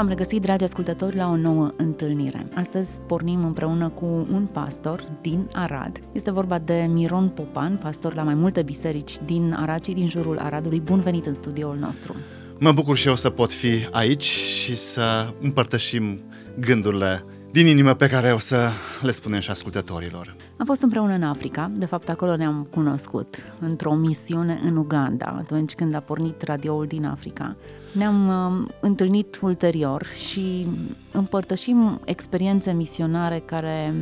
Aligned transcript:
V-am 0.00 0.08
regăsit, 0.08 0.40
dragi 0.42 0.64
ascultători, 0.64 1.16
la 1.16 1.28
o 1.28 1.36
nouă 1.36 1.72
întâlnire. 1.76 2.46
Astăzi 2.54 3.00
pornim 3.00 3.44
împreună 3.44 3.88
cu 3.88 4.04
un 4.04 4.46
pastor 4.52 5.04
din 5.20 5.48
Arad. 5.52 6.00
Este 6.12 6.30
vorba 6.30 6.58
de 6.58 6.86
Miron 6.88 7.28
Popan, 7.28 7.76
pastor 7.76 8.14
la 8.14 8.22
mai 8.22 8.34
multe 8.34 8.62
biserici 8.62 9.12
din 9.24 9.54
Arad 9.58 9.84
și 9.84 9.92
din 9.92 10.08
jurul 10.08 10.38
Aradului. 10.38 10.80
Bun 10.80 11.00
venit 11.00 11.26
în 11.26 11.34
studioul 11.34 11.76
nostru! 11.76 12.14
Mă 12.58 12.72
bucur 12.72 12.96
și 12.96 13.08
eu 13.08 13.16
să 13.16 13.30
pot 13.30 13.52
fi 13.52 13.88
aici 13.90 14.22
și 14.24 14.76
să 14.76 15.34
împărtășim 15.40 16.20
gândurile 16.60 17.24
din 17.52 17.66
inimă 17.66 17.94
pe 17.94 18.06
care 18.06 18.32
o 18.32 18.38
să 18.38 18.70
le 19.02 19.10
spunem 19.10 19.40
și 19.40 19.50
ascultătorilor. 19.50 20.36
Am 20.56 20.66
fost 20.66 20.82
împreună 20.82 21.12
în 21.12 21.22
Africa, 21.22 21.70
de 21.74 21.86
fapt 21.86 22.08
acolo 22.08 22.36
ne-am 22.36 22.66
cunoscut, 22.70 23.36
într-o 23.60 23.94
misiune 23.94 24.60
în 24.64 24.76
Uganda, 24.76 25.34
atunci 25.38 25.74
când 25.74 25.94
a 25.94 26.00
pornit 26.00 26.42
radioul 26.42 26.86
din 26.86 27.04
Africa. 27.04 27.56
Ne-am 27.92 28.28
uh, 28.28 28.68
întâlnit 28.80 29.38
ulterior 29.42 30.04
și 30.04 30.66
împărtășim 31.12 32.00
experiențe 32.04 32.72
misionare 32.72 33.42
care 33.44 33.94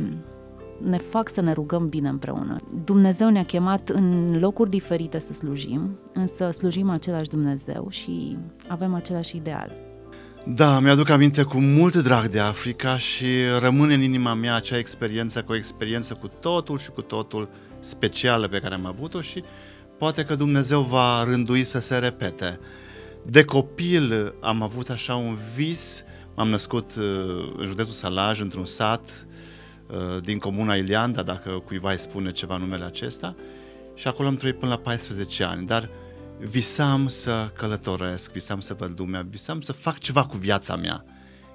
ne 0.83 0.97
fac 0.97 1.29
să 1.29 1.41
ne 1.41 1.53
rugăm 1.53 1.89
bine 1.89 2.09
împreună. 2.09 2.55
Dumnezeu 2.83 3.29
ne-a 3.29 3.45
chemat 3.45 3.89
în 3.89 4.39
locuri 4.39 4.69
diferite 4.69 5.19
să 5.19 5.33
slujim, 5.33 5.99
însă 6.13 6.51
slujim 6.51 6.89
același 6.89 7.29
Dumnezeu 7.29 7.87
și 7.89 8.37
avem 8.67 8.93
același 8.93 9.35
ideal. 9.35 9.88
Da, 10.51 10.79
mi-aduc 10.79 11.09
aminte 11.09 11.43
cu 11.43 11.59
mult 11.59 11.95
drag 11.95 12.25
de 12.25 12.39
Africa 12.39 12.97
și 12.97 13.25
rămâne 13.59 13.93
în 13.93 14.01
inima 14.01 14.33
mea 14.33 14.55
acea 14.55 14.77
experiență, 14.77 15.43
cu 15.43 15.51
o 15.51 15.55
experiență 15.55 16.13
cu 16.13 16.27
totul 16.27 16.77
și 16.77 16.89
cu 16.89 17.01
totul 17.01 17.49
specială 17.79 18.47
pe 18.47 18.59
care 18.59 18.73
am 18.73 18.85
avut-o 18.85 19.21
și 19.21 19.43
poate 19.97 20.23
că 20.23 20.35
Dumnezeu 20.35 20.81
va 20.81 21.23
rândui 21.23 21.63
să 21.63 21.79
se 21.79 21.97
repete. 21.97 22.59
De 23.25 23.43
copil 23.43 24.33
am 24.41 24.61
avut 24.61 24.89
așa 24.89 25.15
un 25.15 25.37
vis, 25.55 26.03
m-am 26.35 26.49
născut 26.49 26.95
uh, 26.95 27.53
în 27.57 27.65
județul 27.65 27.93
Salaj, 27.93 28.41
într-un 28.41 28.65
sat 28.65 29.25
uh, 29.87 30.21
din 30.21 30.37
comuna 30.37 30.75
Ilianda, 30.75 31.21
dacă 31.21 31.49
cuiva 31.49 31.91
îi 31.91 31.99
spune 31.99 32.31
ceva 32.31 32.57
numele 32.57 32.83
acesta, 32.83 33.35
și 33.95 34.07
acolo 34.07 34.27
am 34.27 34.35
trăit 34.35 34.59
până 34.59 34.71
la 34.71 34.77
14 34.77 35.43
ani, 35.43 35.65
dar 35.65 35.89
visam 36.39 37.07
să 37.07 37.51
călătoresc, 37.57 38.31
visam 38.31 38.59
să 38.59 38.73
văd 38.73 38.99
lumea, 38.99 39.25
visam 39.29 39.61
să 39.61 39.71
fac 39.71 39.97
ceva 39.97 40.25
cu 40.25 40.37
viața 40.37 40.75
mea. 40.75 41.05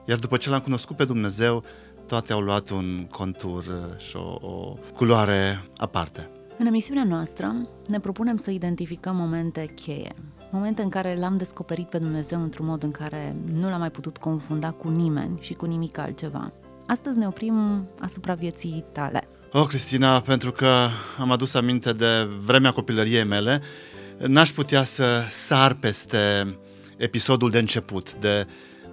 Iar 0.07 0.19
după 0.19 0.37
ce 0.37 0.51
l-am 0.51 0.61
cunoscut 0.61 0.97
pe 0.97 1.05
Dumnezeu, 1.05 1.65
toate 2.07 2.33
au 2.33 2.41
luat 2.41 2.71
un 2.71 3.07
contur 3.11 3.65
uh, 3.67 4.01
și 4.01 4.17
o, 4.17 4.39
o 4.41 4.77
culoare 4.95 5.65
aparte. 5.77 6.31
În 6.59 6.67
emisiunea 6.67 7.05
noastră 7.05 7.69
ne 7.89 8.01
propunem 8.01 8.37
să 8.37 8.51
identificăm 8.51 9.17
momente 9.17 9.73
cheie, 9.75 10.15
momente 10.51 10.83
în 10.83 10.89
care 10.89 11.17
l-am 11.19 11.37
descoperit 11.37 11.89
pe 11.89 11.99
Dumnezeu 11.99 12.43
într-un 12.43 12.67
mod 12.67 12.83
în 12.83 12.91
care 12.91 13.37
nu 13.53 13.69
l-am 13.69 13.79
mai 13.79 13.91
putut 13.91 14.17
confunda 14.17 14.71
cu 14.71 14.89
nimeni 14.89 15.39
și 15.41 15.55
cu 15.55 15.67
nimic 15.67 15.99
altceva. 15.99 16.53
Astăzi 16.87 17.19
ne 17.19 17.27
oprim 17.27 17.89
asupra 18.01 18.35
vieții 18.35 18.85
tale. 18.93 19.29
Oh, 19.53 19.67
Cristina, 19.67 20.21
pentru 20.21 20.53
că 20.53 20.89
am 21.21 21.31
adus 21.31 21.55
aminte 21.55 21.93
de 21.93 22.29
vremea 22.45 22.73
copilăriei 22.73 23.25
mele, 23.25 23.62
n-aș 24.19 24.50
putea 24.50 24.84
să 24.84 25.26
sar 25.28 25.75
peste 25.75 26.56
episodul 26.97 27.50
de 27.50 27.58
început, 27.58 28.14
de, 28.14 28.47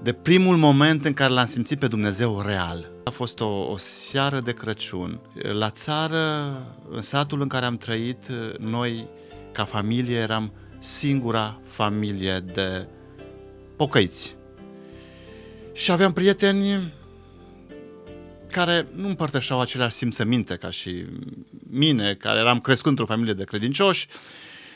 de 0.04 0.14
primul 0.14 0.58
moment 0.58 1.06
în 1.06 1.14
care 1.14 1.34
l-am 1.34 1.46
simțit 1.46 1.80
pe 1.80 1.88
Dumnezeu 1.88 2.42
real. 2.42 2.92
A 3.04 3.10
fost 3.10 3.40
o, 3.40 3.48
o 3.48 3.78
seară 3.78 4.40
de 4.40 4.54
Crăciun. 4.54 5.20
La 5.34 5.70
țară, 5.70 6.54
în 6.90 7.02
satul 7.02 7.42
în 7.42 7.48
care 7.48 7.66
am 7.66 7.78
trăit, 7.78 8.32
noi, 8.60 9.08
ca 9.52 9.64
familie, 9.64 10.18
eram 10.18 10.54
singura 10.80 11.60
familie 11.68 12.40
de 12.54 12.88
pocăiți. 13.76 14.36
Și 15.74 15.92
aveam 15.92 16.14
prieteni 16.14 16.94
care 18.52 18.88
nu 18.96 19.08
împărtășeau 19.08 19.62
aceleași 19.62 19.96
simțăminte 19.96 20.56
ca 20.56 20.70
și 20.70 21.06
mine, 21.70 22.14
care 22.14 22.40
eram 22.40 22.60
crescut 22.60 22.90
într-o 22.90 23.06
familie 23.06 23.34
de 23.34 23.44
credincioși, 23.44 24.08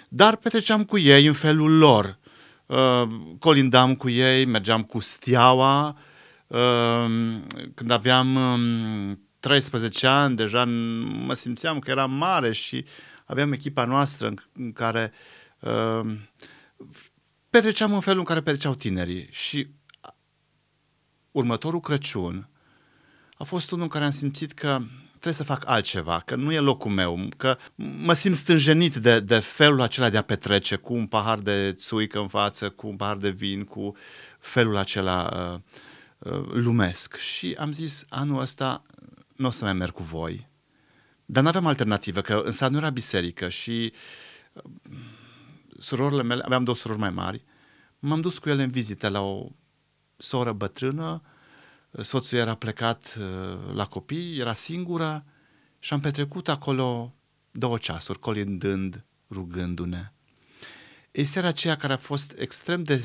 dar 0.09 0.35
petreceam 0.35 0.83
cu 0.83 0.97
ei 0.97 1.25
în 1.25 1.33
felul 1.33 1.77
lor. 1.77 2.19
Uh, 2.65 3.03
colindam 3.39 3.95
cu 3.95 4.09
ei, 4.09 4.45
mergeam 4.45 4.83
cu 4.83 4.99
steaua. 4.99 5.97
Uh, 6.47 7.05
când 7.73 7.91
aveam 7.91 8.37
13 9.39 10.07
um, 10.07 10.13
ani, 10.13 10.35
deja 10.35 10.65
mă 11.25 11.33
simțeam 11.33 11.79
că 11.79 11.91
eram 11.91 12.11
mare 12.11 12.51
și 12.51 12.85
aveam 13.25 13.51
echipa 13.51 13.85
noastră 13.85 14.33
în 14.53 14.73
care 14.73 15.11
uh, 15.59 16.15
petreceam 17.49 17.93
în 17.93 17.99
felul 17.99 18.19
în 18.19 18.25
care 18.25 18.41
petreceau 18.41 18.75
tinerii. 18.75 19.27
Și 19.31 19.67
următorul 21.31 21.79
Crăciun 21.79 22.49
a 23.37 23.43
fost 23.43 23.71
unul 23.71 23.83
în 23.83 23.89
care 23.89 24.05
am 24.05 24.11
simțit 24.11 24.51
că 24.51 24.81
trebuie 25.25 25.45
să 25.45 25.53
fac 25.53 25.69
altceva, 25.69 26.19
că 26.25 26.35
nu 26.35 26.51
e 26.51 26.59
locul 26.59 26.91
meu, 26.91 27.29
că 27.37 27.57
mă 27.75 28.13
simt 28.13 28.35
stânjenit 28.35 28.95
de, 28.95 29.19
de 29.19 29.39
felul 29.39 29.81
acela 29.81 30.09
de 30.09 30.17
a 30.17 30.21
petrece 30.21 30.75
cu 30.75 30.93
un 30.93 31.07
pahar 31.07 31.39
de 31.39 31.73
țuică 31.73 32.19
în 32.19 32.27
față, 32.27 32.69
cu 32.69 32.87
un 32.87 32.95
pahar 32.95 33.17
de 33.17 33.29
vin, 33.29 33.63
cu 33.63 33.95
felul 34.39 34.77
acela 34.77 35.29
uh, 35.33 36.31
uh, 36.31 36.45
lumesc. 36.51 37.15
Și 37.15 37.55
am 37.59 37.71
zis, 37.71 38.05
anul 38.09 38.41
ăsta 38.41 38.83
nu 39.35 39.47
o 39.47 39.49
să 39.49 39.63
mai 39.63 39.73
merg 39.73 39.93
cu 39.93 40.03
voi. 40.03 40.49
Dar 41.25 41.43
nu 41.43 41.49
aveam 41.49 41.65
alternativă, 41.65 42.21
că 42.21 42.41
în 42.45 42.51
sat 42.51 42.71
nu 42.71 42.77
era 42.77 42.89
biserică 42.89 43.49
și 43.49 43.93
uh, 44.53 44.63
surorile 45.77 46.23
mele, 46.23 46.41
aveam 46.45 46.63
două 46.63 46.75
surori 46.75 46.99
mai 46.99 47.11
mari, 47.11 47.43
m-am 47.99 48.21
dus 48.21 48.37
cu 48.37 48.49
ele 48.49 48.63
în 48.63 48.71
vizită 48.71 49.07
la 49.07 49.21
o 49.21 49.47
soră 50.17 50.51
bătrână, 50.51 51.21
soțul 52.01 52.37
era 52.37 52.55
plecat 52.55 53.17
uh, 53.19 53.73
la 53.73 53.85
copii, 53.85 54.39
era 54.39 54.53
singură 54.53 55.25
și 55.79 55.93
am 55.93 55.99
petrecut 55.99 56.49
acolo 56.49 57.15
două 57.51 57.77
ceasuri, 57.77 58.19
colindând, 58.19 59.05
rugându-ne. 59.29 60.11
E 61.11 61.23
seara 61.23 61.47
aceea 61.47 61.75
care 61.75 61.93
a 61.93 61.97
fost 61.97 62.35
extrem 62.37 62.83
de 62.83 63.03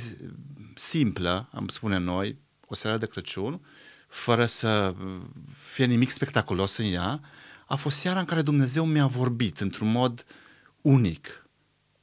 simplă, 0.75 1.49
am 1.53 1.69
spune 1.69 1.99
noi, 1.99 2.39
o 2.67 2.75
seară 2.75 2.97
de 2.97 3.07
Crăciun, 3.07 3.61
fără 4.09 4.45
să 4.45 4.95
fie 5.73 5.85
nimic 5.85 6.11
spectaculos 6.11 6.77
în 6.77 6.93
ea, 6.93 7.21
a 7.67 7.75
fost 7.75 7.99
seara 7.99 8.19
în 8.19 8.25
care 8.25 8.43
Dumnezeu 8.43 8.85
mi-a 8.85 9.07
vorbit 9.07 9.61
într-un 9.61 9.91
mod 9.91 10.25
unic. 10.81 11.49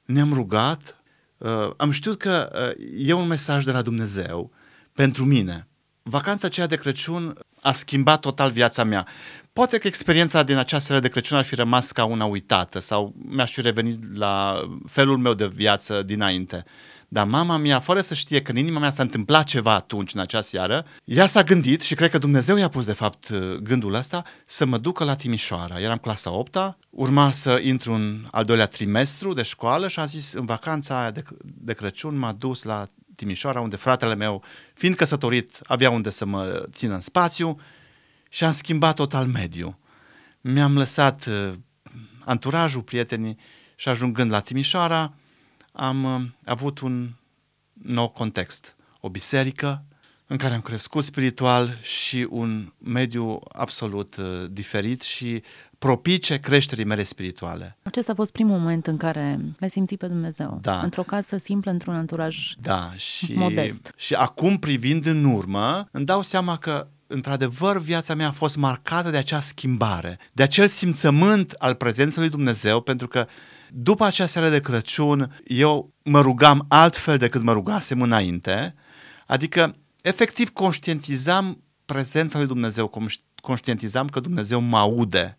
Ne-am 0.06 0.34
rugat, 0.34 1.04
uh, 1.38 1.72
am 1.78 1.92
știut 1.92 2.18
că 2.18 2.50
uh, 2.80 2.86
e 2.98 3.14
un 3.14 3.28
mesaj 3.28 3.64
de 3.64 3.72
la 3.72 3.82
Dumnezeu 3.82 4.52
pentru 4.94 5.26
mine. 5.26 5.68
Vacanța 6.10 6.48
aceea 6.48 6.68
de 6.68 6.76
Crăciun 6.76 7.38
a 7.62 7.72
schimbat 7.72 8.20
total 8.20 8.52
viața 8.52 8.84
mea. 8.84 9.08
Poate 9.54 9.78
că 9.78 9.88
experiența 9.88 10.44
din 10.44 10.58
acea 10.58 10.80
seară 10.80 11.02
de 11.02 11.08
Crăciun 11.08 11.38
ar 11.38 11.44
fi 11.44 11.56
rămas 11.56 11.92
ca 11.92 12.06
una 12.06 12.26
uitată 12.26 12.80
sau 12.80 13.14
mi-aș 13.30 13.52
fi 13.52 13.62
revenit 13.62 14.18
la 14.18 14.62
felul 14.86 15.18
meu 15.18 15.34
de 15.34 15.48
viață 15.48 16.04
dinainte. 16.04 16.66
Dar 17.08 17.26
mama 17.26 17.58
mea, 17.58 17.80
fără 17.80 18.02
să 18.02 18.14
știe 18.14 18.42
că 18.42 18.52
în 18.52 18.58
inima 18.58 18.80
mea 18.80 18.92
s-a 18.92 19.04
întâmplat 19.04 19.44
ceva 19.44 19.74
atunci, 19.74 20.14
în 20.14 20.20
acea 20.20 20.42
seară, 20.42 20.86
ea 21.04 21.26
s-a 21.26 21.44
gândit 21.44 21.82
și 21.82 21.96
cred 21.96 22.10
că 22.10 22.18
Dumnezeu 22.18 22.58
i-a 22.58 22.68
pus 22.68 22.86
de 22.86 22.94
fapt 22.94 23.34
gândul 23.64 23.94
ăsta 23.94 24.24
să 24.46 24.66
mă 24.66 24.78
ducă 24.78 25.04
la 25.04 25.16
Timișoara. 25.16 25.80
Eram 25.80 25.98
clasa 25.98 26.32
8 26.32 26.58
urma 26.90 27.32
să 27.32 27.60
intru 27.64 27.94
în 27.94 28.26
al 28.32 28.44
doilea 28.44 28.66
trimestru 28.66 29.34
de 29.34 29.42
școală 29.42 29.88
și 29.88 30.00
a 30.00 30.06
zis 30.06 30.34
în 30.34 30.46
vacanța 30.46 31.00
aia 31.00 31.12
de, 31.12 31.24
de 31.42 31.74
Crăciun 31.74 32.18
m-a 32.18 32.32
dus 32.32 32.64
la 32.64 32.88
Timișoara, 33.18 33.62
unde 33.62 33.76
fratele 33.76 34.16
meu, 34.16 34.44
fiind 34.74 34.96
căsătorit, 34.96 35.60
avea 35.64 35.90
unde 35.90 36.10
să 36.10 36.26
mă 36.26 36.66
țină 36.72 36.94
în 36.94 37.00
spațiu 37.00 37.60
și 38.30 38.44
am 38.44 38.52
schimbat 38.52 38.96
total 38.96 39.26
mediu. 39.28 39.80
Mi-am 40.42 40.78
lăsat 40.78 41.26
uh, 41.26 41.54
anturajul, 42.26 42.82
prietenii 42.82 43.38
și 43.76 43.90
ajungând 43.90 44.32
la 44.32 44.40
Timișoara, 44.40 45.14
am 45.74 46.04
uh, 46.04 46.22
avut 46.46 46.80
un 46.80 47.14
nou 47.74 48.10
context. 48.10 48.76
O 49.00 49.10
biserică 49.10 49.84
în 50.28 50.38
care 50.38 50.54
am 50.54 50.62
crescut 50.62 51.04
spiritual 51.04 51.78
și 51.82 52.28
un 52.30 52.74
mediu 52.78 53.40
absolut 53.52 54.16
uh, 54.16 54.46
diferit 54.50 55.02
și 55.02 55.44
propice 55.78 56.38
creșterii 56.38 56.86
mele 56.86 57.04
spirituale. 57.04 57.78
Acesta 57.84 58.12
a 58.12 58.16
fost 58.16 58.32
primul 58.32 58.58
moment 58.58 58.88
în 58.88 58.98
care 58.98 59.40
l-ai 59.60 59.70
simțit 59.70 60.00
pe 60.00 60.08
Dumnezeu. 60.08 60.60
Da. 60.62 60.80
Într-o 60.80 61.04
casă 61.04 61.38
simplă, 61.38 61.72
într-un 61.72 61.96
anturaj 61.96 62.54
da, 62.62 62.92
și, 62.96 63.34
modest. 63.34 63.94
Și 63.96 64.14
acum, 64.14 64.58
privind 64.58 65.06
în 65.06 65.24
urmă, 65.24 65.88
îmi 65.92 66.06
dau 66.06 66.22
seama 66.22 66.58
că 66.58 66.88
într-adevăr, 67.08 67.78
viața 67.78 68.16
mea 68.16 68.28
a 68.28 68.32
fost 68.32 68.58
marcată 68.58 69.10
de 69.10 69.18
acea 69.18 69.40
schimbare, 69.40 70.20
de 70.32 70.44
acel 70.44 70.68
simțământ 70.68 71.52
al 71.52 71.74
prezenței 71.74 72.22
lui 72.22 72.32
Dumnezeu, 72.32 72.82
pentru 72.82 73.08
că 73.08 73.28
după 73.72 74.06
acea 74.06 74.26
seară 74.26 74.50
de 74.50 74.60
Crăciun, 74.60 75.42
eu 75.46 75.94
mă 76.04 76.22
rugam 76.22 76.66
altfel 76.68 77.18
decât 77.18 77.42
mă 77.42 77.52
rugasem 77.52 78.02
înainte, 78.02 78.76
adică, 79.26 79.76
efectiv, 80.02 80.50
conștientizam 80.50 81.64
prezența 81.86 82.38
lui 82.38 82.48
Dumnezeu, 82.48 82.92
conștientizam 83.42 84.08
că 84.08 84.20
Dumnezeu 84.20 84.60
mă 84.60 84.78
aude 84.78 85.38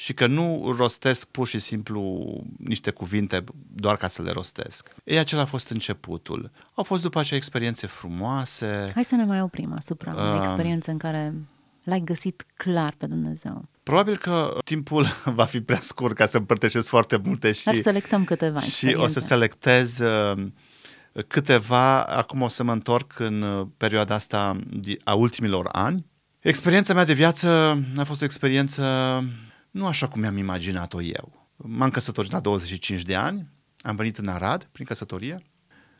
și 0.00 0.14
că 0.14 0.26
nu 0.26 0.74
rostesc 0.76 1.28
pur 1.28 1.46
și 1.46 1.58
simplu 1.58 2.32
niște 2.56 2.90
cuvinte 2.90 3.44
doar 3.74 3.96
ca 3.96 4.08
să 4.08 4.22
le 4.22 4.30
rostesc. 4.30 4.94
Ei, 5.04 5.18
acela 5.18 5.42
a 5.42 5.44
fost 5.44 5.70
începutul. 5.70 6.50
Au 6.74 6.84
fost 6.84 7.02
după 7.02 7.18
aceea 7.18 7.38
experiențe 7.38 7.86
frumoase. 7.86 8.84
Hai 8.94 9.04
să 9.04 9.14
ne 9.14 9.24
mai 9.24 9.40
oprim 9.40 9.72
asupra 9.76 10.12
uh, 10.12 10.18
unei 10.18 10.38
experiențe 10.38 10.90
în 10.90 10.98
care 10.98 11.34
l-ai 11.82 12.00
găsit 12.04 12.46
clar 12.56 12.94
pe 12.98 13.06
Dumnezeu. 13.06 13.68
Probabil 13.82 14.16
că 14.16 14.58
timpul 14.64 15.06
va 15.40 15.44
fi 15.44 15.60
prea 15.60 15.80
scurt 15.80 16.14
ca 16.14 16.26
să 16.26 16.36
împărtășesc 16.36 16.88
foarte 16.88 17.20
multe 17.24 17.52
și... 17.52 17.64
Dar 17.64 17.76
selectăm 17.76 18.24
câteva 18.24 18.58
Și 18.58 18.66
experiențe. 18.66 19.04
o 19.04 19.06
să 19.06 19.20
selectez 19.20 19.98
uh, 19.98 20.46
câteva, 21.26 22.02
acum 22.02 22.42
o 22.42 22.48
să 22.48 22.62
mă 22.62 22.72
întorc 22.72 23.18
în 23.18 23.42
uh, 23.42 23.66
perioada 23.76 24.14
asta 24.14 24.56
a 25.04 25.14
ultimilor 25.14 25.68
ani. 25.72 26.06
Experiența 26.38 26.94
mea 26.94 27.04
de 27.04 27.12
viață 27.12 27.48
a 27.96 28.04
fost 28.04 28.22
o 28.22 28.24
experiență 28.24 28.82
nu 29.70 29.86
așa 29.86 30.08
cum 30.08 30.20
mi-am 30.20 30.36
imaginat-o 30.36 31.02
eu. 31.02 31.48
M-am 31.56 31.90
căsătorit 31.90 32.30
la 32.30 32.40
25 32.40 33.02
de 33.02 33.14
ani, 33.14 33.48
am 33.80 33.96
venit 33.96 34.18
în 34.18 34.28
Arad 34.28 34.68
prin 34.72 34.86
căsătorie. 34.86 35.42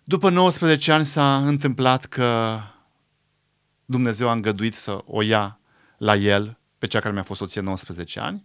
După 0.04 0.30
19 0.30 0.92
ani 0.92 1.06
s-a 1.06 1.46
întâmplat 1.46 2.04
că 2.04 2.58
Dumnezeu 3.84 4.28
a 4.28 4.32
îngăduit 4.32 4.74
să 4.74 5.02
o 5.04 5.22
ia 5.22 5.60
la 5.98 6.14
el 6.14 6.58
pe 6.78 6.86
cea 6.86 7.00
care 7.00 7.12
mi-a 7.12 7.22
fost 7.22 7.40
soție 7.40 7.60
19 7.60 8.20
ani. 8.20 8.44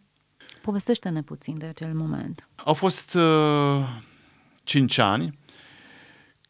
Povestește-ne 0.61 1.21
puțin 1.21 1.57
de 1.57 1.65
acel 1.65 1.93
moment. 1.93 2.49
Au 2.55 2.73
fost 2.73 3.13
uh, 3.13 3.85
5 4.63 4.97
ani 4.97 5.39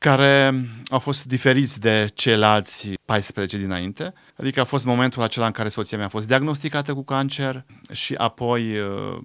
care 0.06 0.54
au 0.88 1.00
fost 1.00 1.26
diferiți 1.26 1.80
de 1.80 2.10
ceilalți 2.14 2.94
14 3.06 3.58
dinainte. 3.58 4.14
Adică 4.38 4.60
a 4.60 4.64
fost 4.64 4.86
momentul 4.86 5.22
acela 5.22 5.46
în 5.46 5.52
care 5.52 5.70
soția 5.70 5.98
mea 5.98 6.06
a 6.06 6.10
fost 6.10 6.28
diagnosticată 6.28 6.94
cu 6.94 7.04
cancer 7.04 7.66
și 7.92 8.14
apoi 8.14 8.80
uh, 8.80 9.18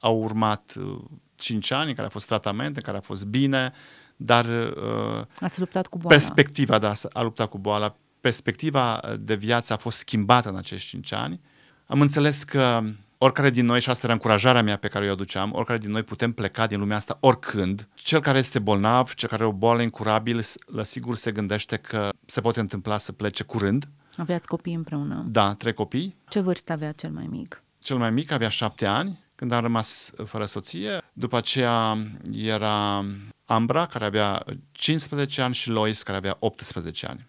au 0.00 0.22
urmat 0.22 0.74
uh, 0.78 0.98
5 1.36 1.70
ani 1.70 1.88
în 1.88 1.94
care 1.94 2.06
a 2.06 2.10
fost 2.10 2.26
tratament, 2.26 2.76
în 2.76 2.82
care 2.82 2.96
a 2.96 3.00
fost 3.00 3.26
bine, 3.26 3.72
dar... 4.16 4.44
Uh, 4.44 5.24
Ați 5.40 5.60
luptat 5.60 5.86
cu 5.86 5.98
boala. 5.98 6.16
Perspectiva, 6.16 6.78
da, 6.78 6.92
a 7.12 7.22
luptat 7.22 7.48
cu 7.48 7.58
boala. 7.58 7.96
Perspectiva 8.20 9.00
de 9.20 9.34
viață 9.34 9.72
a 9.72 9.76
fost 9.76 9.98
schimbată 9.98 10.48
în 10.48 10.56
acești 10.56 10.88
5 10.88 11.12
ani. 11.12 11.40
Am 11.86 12.00
înțeles 12.00 12.44
că 12.44 12.82
oricare 13.18 13.50
din 13.50 13.66
noi, 13.66 13.80
și 13.80 13.90
asta 13.90 14.04
era 14.04 14.12
încurajarea 14.12 14.62
mea 14.62 14.76
pe 14.76 14.88
care 14.88 15.08
o 15.08 15.12
aduceam, 15.12 15.52
oricare 15.52 15.78
din 15.78 15.90
noi 15.90 16.02
putem 16.02 16.32
pleca 16.32 16.66
din 16.66 16.78
lumea 16.78 16.96
asta 16.96 17.16
oricând. 17.20 17.88
Cel 17.94 18.20
care 18.20 18.38
este 18.38 18.58
bolnav, 18.58 19.14
cel 19.14 19.28
care 19.28 19.42
are 19.42 19.52
o 19.52 19.56
boală 19.56 19.82
incurabilă, 19.82 20.42
la 20.66 20.82
sigur 20.82 21.16
se 21.16 21.32
gândește 21.32 21.76
că 21.76 22.08
se 22.26 22.40
poate 22.40 22.60
întâmpla 22.60 22.98
să 22.98 23.12
plece 23.12 23.42
curând. 23.42 23.88
Aveați 24.16 24.46
copii 24.46 24.74
împreună? 24.74 25.24
Da, 25.28 25.54
trei 25.54 25.74
copii. 25.74 26.16
Ce 26.28 26.40
vârstă 26.40 26.72
avea 26.72 26.92
cel 26.92 27.10
mai 27.10 27.26
mic? 27.26 27.62
Cel 27.82 27.96
mai 27.96 28.10
mic 28.10 28.30
avea 28.30 28.48
șapte 28.48 28.86
ani 28.86 29.24
când 29.34 29.52
am 29.52 29.60
rămas 29.60 30.12
fără 30.24 30.44
soție. 30.44 31.02
După 31.12 31.36
aceea 31.36 31.98
era 32.32 33.04
Ambra, 33.46 33.86
care 33.86 34.04
avea 34.04 34.44
15 34.72 35.42
ani, 35.42 35.54
și 35.54 35.70
Lois, 35.70 36.02
care 36.02 36.16
avea 36.16 36.36
18 36.38 37.06
ani. 37.06 37.26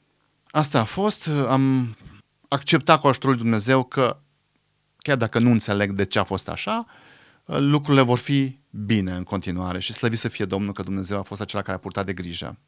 Asta 0.51 0.79
a 0.79 0.83
fost. 0.83 1.29
Am 1.47 1.95
acceptat 2.47 2.99
cu 2.99 3.07
ajutorul 3.07 3.35
lui 3.35 3.43
Dumnezeu 3.43 3.83
că 3.83 4.17
chiar 5.07 5.17
dacă 5.17 5.39
nu 5.39 5.51
înțeleg 5.51 5.91
de 5.91 6.05
ce 6.05 6.19
a 6.19 6.23
fost 6.23 6.49
așa, 6.49 6.85
lucrurile 7.45 8.03
vor 8.03 8.17
fi 8.17 8.59
bine 8.69 9.11
în 9.11 9.23
continuare 9.23 9.79
și 9.79 9.93
slăvit 9.93 10.19
să 10.19 10.27
fie 10.27 10.45
Domnul 10.45 10.73
că 10.73 10.83
Dumnezeu 10.83 11.19
a 11.19 11.21
fost 11.21 11.41
acela 11.41 11.61
care 11.61 11.77
a 11.77 11.79
purtat 11.79 12.05
de 12.05 12.13
grijă. 12.13 12.59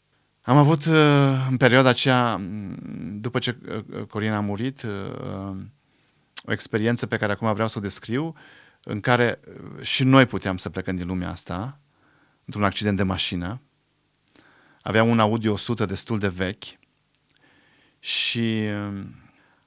Am 0.42 0.58
avut 0.58 0.86
uh, 0.86 0.96
în 1.50 1.58
perioada 1.58 1.90
aceea, 1.90 2.36
mm, 2.36 3.20
după 3.22 3.40
ce 3.40 3.58
uh, 3.68 4.04
Corina 4.04 4.36
a 4.36 4.40
murit, 4.40 4.82
uh, 4.82 5.56
o 6.44 6.52
experiență 6.52 7.06
pe 7.06 7.18
care 7.18 7.32
acum 7.32 7.54
vreau 7.54 7.68
să 7.68 7.78
o 7.78 7.82
descriu, 7.82 8.36
în 8.84 9.00
care 9.00 9.40
și 9.82 10.04
noi 10.04 10.26
puteam 10.26 10.58
să 10.58 10.70
plecăm 10.70 10.96
din 10.96 11.08
lumea 11.08 11.30
asta, 11.30 11.80
într-un 12.46 12.64
accident 12.64 12.98
de 12.98 13.04
mașină. 13.04 13.62
Aveam 14.82 15.10
un 15.10 15.20
Audi 15.20 15.48
100 15.48 15.86
destul 15.86 16.20
de 16.20 16.28
vechi 16.28 16.66
și 18.00 18.70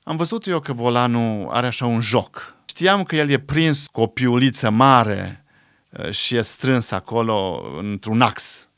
am 0.02 0.16
văzut 0.16 0.46
eu 0.46 0.60
că 0.60 0.72
volanul 0.72 1.48
are 1.50 1.66
așa 1.66 1.86
un 1.86 2.00
joc 2.00 2.56
Știam 2.72 3.02
că 3.02 3.16
el 3.16 3.30
e 3.30 3.38
prins 3.38 3.86
cu 3.86 4.00
o 4.00 4.06
piuliță 4.06 4.70
mare 4.70 5.44
uh, 5.88 6.10
și 6.10 6.36
e 6.36 6.40
strâns 6.40 6.90
acolo 6.90 7.64
într-un 7.78 8.20
ax. 8.20 8.68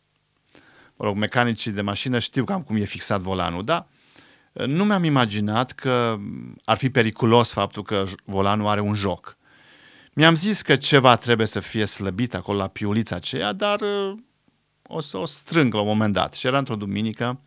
Mă 0.97 1.05
rog, 1.05 1.17
mecanicii 1.17 1.73
de 1.73 1.83
mașină 1.83 2.19
știu 2.19 2.45
cam 2.45 2.63
cum 2.63 2.77
e 2.77 2.85
fixat 2.85 3.21
volanul, 3.21 3.65
dar 3.65 3.87
uh, 4.53 4.67
nu 4.67 4.85
mi-am 4.85 5.05
imaginat 5.05 5.73
că 5.73 6.19
ar 6.65 6.77
fi 6.77 6.91
periculos 6.91 7.53
faptul 7.53 7.83
că 7.83 8.05
volanul 8.25 8.67
are 8.67 8.81
un 8.81 8.95
joc. 8.95 9.37
Mi-am 10.13 10.35
zis 10.35 10.63
că 10.63 10.77
ceva 10.77 11.17
trebuie 11.17 11.47
să 11.47 11.61
fie 11.61 11.85
slăbit 11.85 12.35
acolo 12.35 12.59
la 12.59 12.69
piulița 12.69 13.17
aceea, 13.17 13.53
dar 13.53 13.81
uh, 13.81 14.19
o 14.83 15.01
să 15.01 15.17
o 15.17 15.25
strâng 15.25 15.75
la 15.75 15.81
un 15.81 15.87
moment 15.87 16.13
dat. 16.13 16.35
Și 16.35 16.47
era 16.47 16.59
într-o 16.59 16.77
duminică, 16.77 17.41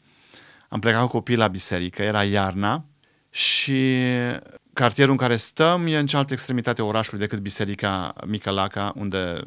am 0.70 0.80
plecat 0.80 1.02
cu 1.02 1.08
copiii 1.08 1.38
la 1.38 1.48
biserică, 1.48 2.04
era 2.04 2.24
iarna 2.24 2.86
și 3.30 4.02
Cartierul 4.78 5.12
în 5.12 5.18
care 5.18 5.36
stăm 5.36 5.88
e 5.88 5.98
în 5.98 6.06
cealaltă 6.06 6.34
extremitate 6.34 6.82
a 6.82 6.86
orașului 6.86 7.20
decât 7.20 7.40
Biserica 7.40 8.14
Micălaca, 8.26 8.94
unde 8.96 9.40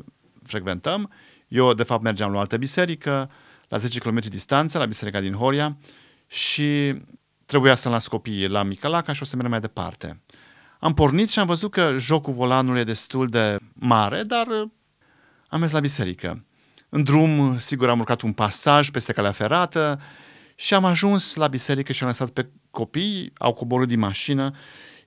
frecventăm. 0.43 1.13
Eu, 1.49 1.75
de 1.75 1.83
fapt, 1.83 2.03
mergeam 2.03 2.31
la 2.31 2.37
o 2.37 2.41
altă 2.41 2.57
biserică, 2.57 3.31
la 3.69 3.77
10 3.77 3.99
km 3.99 4.19
distanță, 4.29 4.79
la 4.79 4.85
biserica 4.85 5.21
din 5.21 5.33
Horia 5.33 5.77
și 6.27 6.95
trebuia 7.47 7.75
să 7.75 7.89
las 7.89 8.07
copiii 8.07 8.49
la 8.49 8.63
Micălaca 8.63 9.13
și 9.13 9.23
o 9.23 9.25
să 9.25 9.37
merg 9.37 9.49
mai 9.49 9.61
departe. 9.61 10.21
Am 10.79 10.95
pornit 10.95 11.31
și 11.31 11.39
am 11.39 11.47
văzut 11.47 11.71
că 11.71 11.95
jocul 11.99 12.33
volanului 12.33 12.81
e 12.81 12.85
destul 12.85 13.29
de 13.29 13.57
mare, 13.73 14.23
dar 14.23 14.47
am 15.49 15.61
mers 15.61 15.73
la 15.73 15.81
biserică. 15.81 16.45
În 16.89 17.05
drum, 17.05 17.59
sigur, 17.59 17.89
am 17.89 17.99
urcat 17.99 18.21
un 18.21 18.33
pasaj 18.33 18.91
peste 18.91 19.13
calea 19.13 19.33
ferată 19.33 20.01
și 20.55 20.75
am 20.75 20.85
ajuns 20.85 21.35
la 21.35 21.47
biserică 21.47 21.93
și 21.93 22.03
am 22.03 22.09
lăsat 22.09 22.31
pe 22.31 22.49
copii, 22.71 23.33
au 23.39 23.53
coborât 23.53 23.89
din 23.89 23.99
mașină 23.99 24.55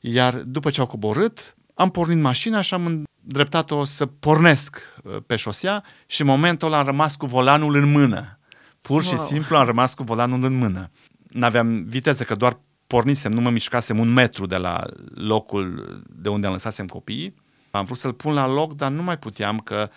iar 0.06 0.36
după 0.36 0.70
ce 0.70 0.80
au 0.80 0.88
coborât, 0.88 1.56
am 1.74 1.90
pornit 1.90 2.22
mașina 2.22 2.62
și 2.62 2.74
am 2.74 3.06
îndreptat-o 3.22 3.84
să 3.84 4.06
pornesc 4.06 4.78
uh, 5.04 5.18
pe 5.26 5.36
șosea 5.36 5.84
și 6.06 6.22
în 6.22 6.28
momentul 6.28 6.68
ăla 6.68 6.80
am 6.80 6.86
rămas 6.86 7.16
cu 7.16 7.26
volanul 7.26 7.76
în 7.76 7.92
mână. 7.92 8.40
Pur 8.82 9.04
și 9.04 9.14
wow. 9.14 9.26
simplu 9.26 9.56
am 9.58 9.66
rămas 9.66 9.94
cu 9.94 10.04
volanul 10.04 10.44
în 10.44 10.58
mână. 10.58 10.92
N-aveam 11.30 11.84
viteză, 11.84 12.24
că 12.24 12.36
doar 12.36 12.60
pornisem, 12.88 13.32
nu 13.32 13.42
mă 13.42 13.50
mișcasem 13.50 14.00
un 14.00 14.14
metru 14.14 14.46
de 14.46 14.58
la 14.58 14.84
locul 15.14 16.00
de 16.10 16.30
unde 16.30 16.46
am 16.46 16.52
lăsasem 16.52 16.88
copiii. 16.88 17.36
Am 17.72 17.86
vrut 17.86 17.98
să-l 17.98 18.14
pun 18.14 18.34
la 18.34 18.48
loc, 18.48 18.76
dar 18.76 18.92
nu 18.92 19.04
mai 19.04 19.18
puteam 19.18 19.60
că 19.60 19.90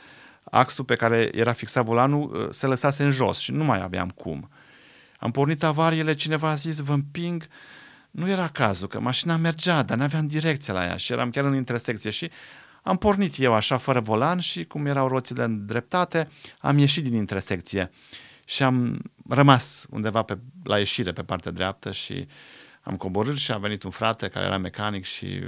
axul 0.45 0.85
pe 0.85 0.95
care 0.95 1.31
era 1.35 1.53
fixat 1.53 1.85
volanul 1.85 2.35
uh, 2.35 2.47
se 2.51 2.67
lăsase 2.67 3.05
în 3.05 3.11
jos 3.11 3.39
și 3.39 3.53
nu 3.53 3.65
mai 3.65 3.83
aveam 3.83 4.09
cum. 4.09 4.51
Am 5.19 5.31
pornit 5.31 5.63
avariile, 5.63 6.15
cineva 6.15 6.49
a 6.49 6.55
zis, 6.55 6.79
vă 6.79 6.93
împing, 6.93 7.47
nu 8.17 8.29
era 8.29 8.49
cazul, 8.49 8.89
că 8.89 9.01
mașina 9.01 9.37
mergea, 9.37 9.83
dar 9.83 9.97
n-aveam 9.97 10.27
direcția 10.27 10.75
la 10.75 10.85
ea 10.85 10.97
și 10.97 11.13
eram 11.13 11.31
chiar 11.31 11.45
în 11.45 11.55
intersecție 11.55 12.11
și 12.11 12.31
am 12.83 12.97
pornit 12.97 13.39
eu 13.39 13.53
așa 13.53 13.77
fără 13.77 14.01
volan 14.01 14.39
și 14.39 14.65
cum 14.65 14.87
erau 14.87 15.09
roțile 15.09 15.45
îndreptate, 15.45 16.29
am 16.59 16.79
ieșit 16.79 17.03
din 17.03 17.15
intersecție 17.15 17.91
și 18.45 18.63
am 18.63 19.03
rămas 19.29 19.87
undeva 19.91 20.23
pe, 20.23 20.39
la 20.63 20.79
ieșire 20.79 21.13
pe 21.13 21.23
partea 21.23 21.51
dreaptă 21.51 21.93
și 21.93 22.27
am 22.83 22.97
coborât 22.97 23.37
și 23.37 23.53
a 23.53 23.59
venit 23.59 23.83
un 23.83 23.91
frate 23.91 24.29
care 24.29 24.47
era 24.47 24.59
mecanic 24.59 25.05
și 25.05 25.41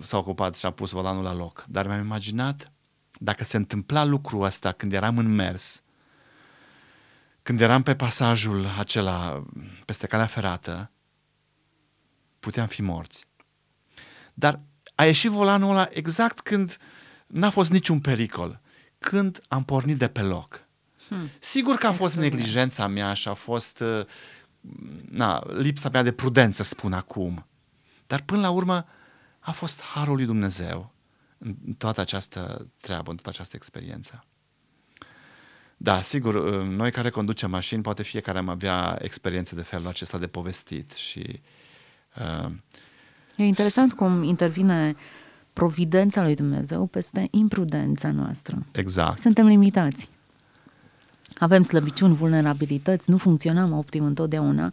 s-a 0.00 0.18
ocupat 0.18 0.56
și 0.56 0.66
a 0.66 0.70
pus 0.70 0.90
volanul 0.90 1.22
la 1.22 1.34
loc. 1.34 1.64
Dar 1.68 1.86
mi-am 1.86 2.00
imaginat 2.00 2.72
dacă 3.18 3.44
se 3.44 3.56
întâmpla 3.56 4.04
lucrul 4.04 4.44
ăsta 4.44 4.72
când 4.72 4.92
eram 4.92 5.18
în 5.18 5.34
mers, 5.34 5.82
când 7.42 7.60
eram 7.60 7.82
pe 7.82 7.94
pasajul 7.94 8.66
acela 8.78 9.46
peste 9.84 10.06
calea 10.06 10.26
ferată, 10.26 10.90
puteam 12.40 12.66
fi 12.66 12.82
morți. 12.82 13.26
Dar 14.34 14.60
a 14.94 15.04
ieșit 15.04 15.30
volanul 15.30 15.70
ăla 15.70 15.88
exact 15.90 16.40
când 16.40 16.76
n-a 17.26 17.50
fost 17.50 17.70
niciun 17.70 18.00
pericol, 18.00 18.60
când 18.98 19.40
am 19.48 19.64
pornit 19.64 19.98
de 19.98 20.08
pe 20.08 20.20
loc. 20.20 20.64
Hmm. 21.08 21.28
Sigur 21.38 21.76
că 21.76 21.86
a 21.86 21.92
fost 21.92 22.16
neglijența 22.16 22.86
mea 22.86 23.14
și 23.14 23.28
a 23.28 23.34
fost 23.34 23.80
uh, 23.80 24.06
na, 25.10 25.42
lipsa 25.46 25.88
mea 25.88 26.02
de 26.02 26.12
prudență, 26.12 26.62
spun 26.62 26.92
acum. 26.92 27.46
Dar 28.06 28.20
până 28.20 28.40
la 28.40 28.50
urmă 28.50 28.86
a 29.38 29.50
fost 29.50 29.82
harul 29.82 30.14
lui 30.16 30.24
Dumnezeu 30.24 30.92
în 31.38 31.54
toată 31.78 32.00
această 32.00 32.68
treabă, 32.80 33.10
în 33.10 33.16
toată 33.16 33.30
această 33.30 33.56
experiență. 33.56 34.24
Da, 35.76 36.02
sigur, 36.02 36.34
uh, 36.34 36.66
noi 36.66 36.90
care 36.90 37.10
conducem 37.10 37.50
mașini, 37.50 37.82
poate 37.82 38.02
fiecare 38.02 38.38
am 38.38 38.48
avea 38.48 38.98
experiențe 39.02 39.54
de 39.54 39.62
felul 39.62 39.86
acesta 39.86 40.18
de 40.18 40.26
povestit 40.26 40.92
și 40.92 41.24
uh, 41.28 41.38
E 43.36 43.44
interesant 43.44 43.92
cum 43.92 44.22
intervine 44.22 44.94
providența 45.52 46.22
lui 46.22 46.34
Dumnezeu 46.34 46.86
peste 46.86 47.28
imprudența 47.30 48.10
noastră. 48.10 48.64
Exact. 48.72 49.18
Suntem 49.18 49.46
limitați. 49.46 50.08
Avem 51.38 51.62
slăbiciuni, 51.62 52.14
vulnerabilități, 52.14 53.10
nu 53.10 53.16
funcționăm 53.16 53.72
optim 53.72 54.04
întotdeauna, 54.04 54.72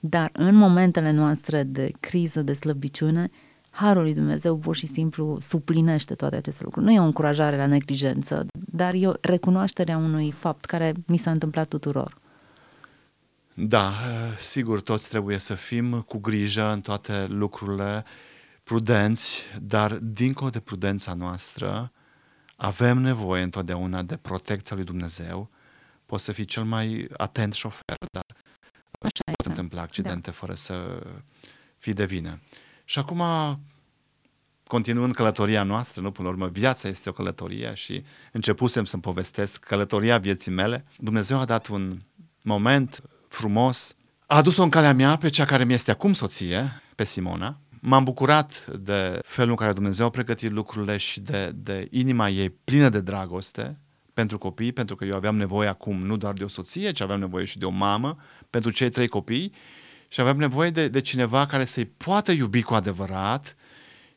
dar 0.00 0.30
în 0.32 0.54
momentele 0.54 1.10
noastre 1.10 1.62
de 1.62 1.92
criză, 2.00 2.42
de 2.42 2.52
slăbiciune, 2.52 3.30
Harul 3.70 4.02
lui 4.02 4.14
Dumnezeu 4.14 4.56
pur 4.56 4.76
și 4.76 4.86
simplu 4.86 5.36
suplinește 5.40 6.14
toate 6.14 6.36
aceste 6.36 6.64
lucruri. 6.64 6.86
Nu 6.86 6.92
e 6.92 7.00
o 7.00 7.04
încurajare 7.04 7.56
la 7.56 7.66
neglijență, 7.66 8.46
dar 8.72 8.94
e 8.94 9.06
o 9.06 9.12
recunoaștere 9.20 9.92
a 9.92 9.96
unui 9.96 10.30
fapt 10.30 10.64
care 10.64 10.92
ni 11.06 11.16
s-a 11.16 11.30
întâmplat 11.30 11.68
tuturor. 11.68 12.20
Da, 13.54 13.92
sigur, 14.38 14.80
toți 14.80 15.08
trebuie 15.08 15.38
să 15.38 15.54
fim 15.54 16.00
cu 16.00 16.18
grijă 16.18 16.72
în 16.72 16.80
toate 16.80 17.26
lucrurile, 17.26 18.04
prudenți, 18.64 19.44
dar 19.60 19.92
dincolo 19.92 20.50
de 20.50 20.60
prudența 20.60 21.14
noastră, 21.14 21.92
avem 22.56 22.98
nevoie 22.98 23.42
întotdeauna 23.42 24.02
de 24.02 24.16
protecția 24.16 24.76
lui 24.76 24.84
Dumnezeu. 24.84 25.50
Poți 26.06 26.24
să 26.24 26.32
fii 26.32 26.44
cel 26.44 26.64
mai 26.64 27.08
atent 27.16 27.54
șofer, 27.54 27.96
dar 28.12 28.24
Așa 29.00 29.32
pot 29.36 29.46
întâmpla 29.46 29.82
accidente 29.82 30.30
da. 30.30 30.36
fără 30.36 30.54
să 30.54 31.02
fii 31.76 31.92
de 31.92 32.04
vină. 32.04 32.40
Și 32.84 32.98
acum, 32.98 33.22
continuând 34.66 35.14
călătoria 35.14 35.62
noastră, 35.62 36.02
nu 36.02 36.10
până 36.10 36.28
la 36.28 36.34
urmă, 36.34 36.48
viața 36.48 36.88
este 36.88 37.08
o 37.08 37.12
călătorie 37.12 37.74
și 37.74 38.04
începusem 38.32 38.84
să-mi 38.84 39.02
povestesc 39.02 39.64
călătoria 39.64 40.18
vieții 40.18 40.52
mele. 40.52 40.84
Dumnezeu 40.98 41.38
a 41.38 41.44
dat 41.44 41.66
un 41.66 42.02
moment 42.42 43.02
frumos, 43.32 43.96
a 44.26 44.36
adus-o 44.36 44.62
în 44.62 44.68
calea 44.68 44.94
mea 44.94 45.16
pe 45.16 45.28
cea 45.28 45.44
care 45.44 45.64
mi 45.64 45.72
este 45.72 45.90
acum 45.90 46.12
soție, 46.12 46.82
pe 46.94 47.04
Simona. 47.04 47.60
M-am 47.80 48.04
bucurat 48.04 48.66
de 48.66 49.18
felul 49.24 49.50
în 49.50 49.56
care 49.56 49.72
Dumnezeu 49.72 50.06
a 50.06 50.10
pregătit 50.10 50.50
lucrurile 50.50 50.96
și 50.96 51.20
de, 51.20 51.52
de 51.54 51.88
inima 51.90 52.28
ei 52.28 52.50
plină 52.50 52.88
de 52.88 53.00
dragoste 53.00 53.78
pentru 54.14 54.38
copii, 54.38 54.72
pentru 54.72 54.96
că 54.96 55.04
eu 55.04 55.14
aveam 55.14 55.36
nevoie 55.36 55.68
acum 55.68 56.06
nu 56.06 56.16
doar 56.16 56.32
de 56.32 56.44
o 56.44 56.48
soție, 56.48 56.92
ci 56.92 57.00
aveam 57.00 57.18
nevoie 57.18 57.44
și 57.44 57.58
de 57.58 57.64
o 57.64 57.70
mamă 57.70 58.16
pentru 58.50 58.70
cei 58.70 58.90
trei 58.90 59.08
copii 59.08 59.52
și 60.08 60.20
aveam 60.20 60.36
nevoie 60.36 60.70
de, 60.70 60.88
de 60.88 61.00
cineva 61.00 61.46
care 61.46 61.64
să-i 61.64 61.84
poată 61.84 62.32
iubi 62.32 62.62
cu 62.62 62.74
adevărat 62.74 63.56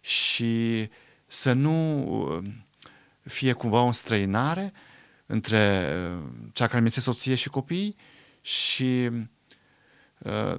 și 0.01 0.89
să 1.25 1.53
nu 1.53 2.07
uh, 2.07 2.43
fie 3.21 3.53
cumva 3.53 3.81
o 3.81 3.91
străinare 3.91 4.73
între 5.25 5.87
uh, 6.11 6.23
cea 6.53 6.67
care 6.67 6.81
mi 6.81 6.87
este 6.87 6.99
soție 6.99 7.35
și 7.35 7.49
copii 7.49 7.95
și 8.45 9.09
uh, 10.17 10.55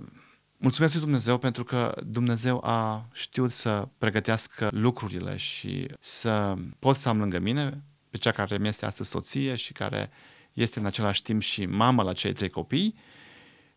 mulțumesc 0.57 0.93
lui 0.93 1.03
Dumnezeu 1.03 1.39
pentru 1.39 1.65
că 1.65 1.95
Dumnezeu 2.07 2.65
a 2.65 3.09
știut 3.13 3.53
să 3.53 3.89
pregătească 3.99 4.69
lucrurile 4.73 5.37
și 5.37 5.89
să 6.01 6.55
pot 6.79 6.97
să 6.97 7.09
am 7.09 7.19
lângă 7.19 7.39
mine 7.39 7.83
pe 8.11 8.17
cea 8.17 8.31
care 8.31 8.59
mi 8.59 8.69
este 8.69 8.87
astăzi 8.87 9.11
soție 9.11 9.55
și 9.55 9.73
care 9.73 10.11
este 10.53 10.79
în 10.79 10.87
același 10.87 11.23
timp 11.23 11.43
și 11.43 11.67
mamă 11.67 12.03
la 12.03 12.13
cei 12.13 12.33
trei 12.33 12.49
copii, 12.49 12.95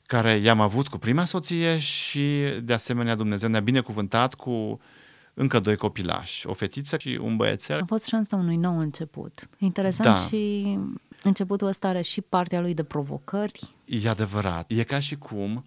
care 0.05 0.31
i-am 0.31 0.61
avut 0.61 0.87
cu 0.87 0.97
prima 0.97 1.25
soție 1.25 1.79
și 1.79 2.53
de 2.63 2.73
asemenea 2.73 3.15
Dumnezeu 3.15 3.49
ne-a 3.49 3.59
binecuvântat 3.59 4.33
cu 4.33 4.79
încă 5.33 5.59
doi 5.59 5.75
copilași, 5.75 6.47
o 6.47 6.53
fetiță 6.53 6.97
și 6.97 7.19
un 7.21 7.35
băiețel. 7.35 7.81
A 7.81 7.85
fost 7.85 8.05
șansa 8.05 8.35
unui 8.35 8.55
nou 8.55 8.79
început. 8.79 9.49
Interesant 9.57 10.15
da. 10.15 10.25
și 10.25 10.77
începutul 11.23 11.67
ăsta 11.67 11.87
are 11.87 12.01
și 12.01 12.21
partea 12.21 12.59
lui 12.59 12.73
de 12.73 12.83
provocări. 12.83 13.75
E 13.85 14.09
adevărat. 14.09 14.69
E 14.69 14.83
ca 14.83 14.99
și 14.99 15.17
cum, 15.17 15.65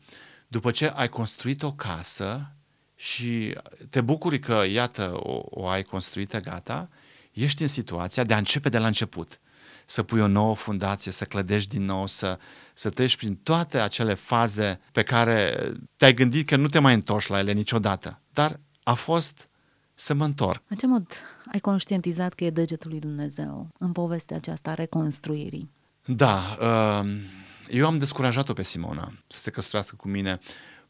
după 0.49 0.71
ce 0.71 0.87
ai 0.87 1.09
construit 1.09 1.63
o 1.63 1.73
casă 1.73 2.53
și 2.97 3.55
te 3.91 4.01
bucuri 4.01 4.39
că, 4.39 4.65
iată, 4.69 5.13
o, 5.15 5.43
o 5.45 5.69
ai 5.69 5.83
construită 5.83 6.41
gata, 6.41 6.89
ești 7.33 7.63
în 7.63 7.69
situația 7.69 8.25
de 8.25 8.35
a 8.35 8.39
începe 8.39 8.69
de 8.69 8.79
la 8.79 8.87
început. 8.87 9.41
Să 9.85 10.03
pui 10.03 10.21
o 10.21 10.27
nouă 10.27 10.55
fundație, 10.55 11.13
să 11.13 11.25
clădești 11.25 11.71
din 11.71 11.85
nou, 11.85 12.07
să, 12.07 12.39
să 12.75 12.91
treci 12.91 13.17
prin 13.17 13.37
toate 13.37 13.79
acele 13.79 14.15
faze 14.15 14.81
pe 14.93 15.03
care 15.03 15.57
te-ai 15.97 16.15
gândit 16.15 16.47
că 16.47 16.57
nu 16.57 16.67
te 16.67 16.79
mai 16.79 16.95
întorci 16.95 17.27
la 17.27 17.39
ele 17.39 17.53
niciodată. 17.53 18.21
Dar 18.33 18.61
a 18.83 18.95
fost 18.95 19.49
să 20.03 20.15
mă 20.15 20.25
întorc. 20.25 20.63
În 20.69 20.77
ce 20.77 20.87
mod 20.87 21.07
ai 21.53 21.61
conștientizat 21.61 22.33
că 22.33 22.45
e 22.45 22.51
degetul 22.51 22.91
lui 22.91 23.01
Dumnezeu 23.01 23.69
în 23.79 23.93
povestea 23.93 24.37
aceasta 24.37 24.71
a 24.71 24.75
reconstruirii? 24.75 25.71
Da, 26.05 26.57
uh, 26.61 27.09
eu 27.71 27.87
am 27.87 27.99
descurajat-o 27.99 28.53
pe 28.53 28.63
Simona 28.63 29.13
să 29.27 29.39
se 29.39 29.51
căsătorească 29.51 29.97
cu 29.97 30.09
mine 30.09 30.39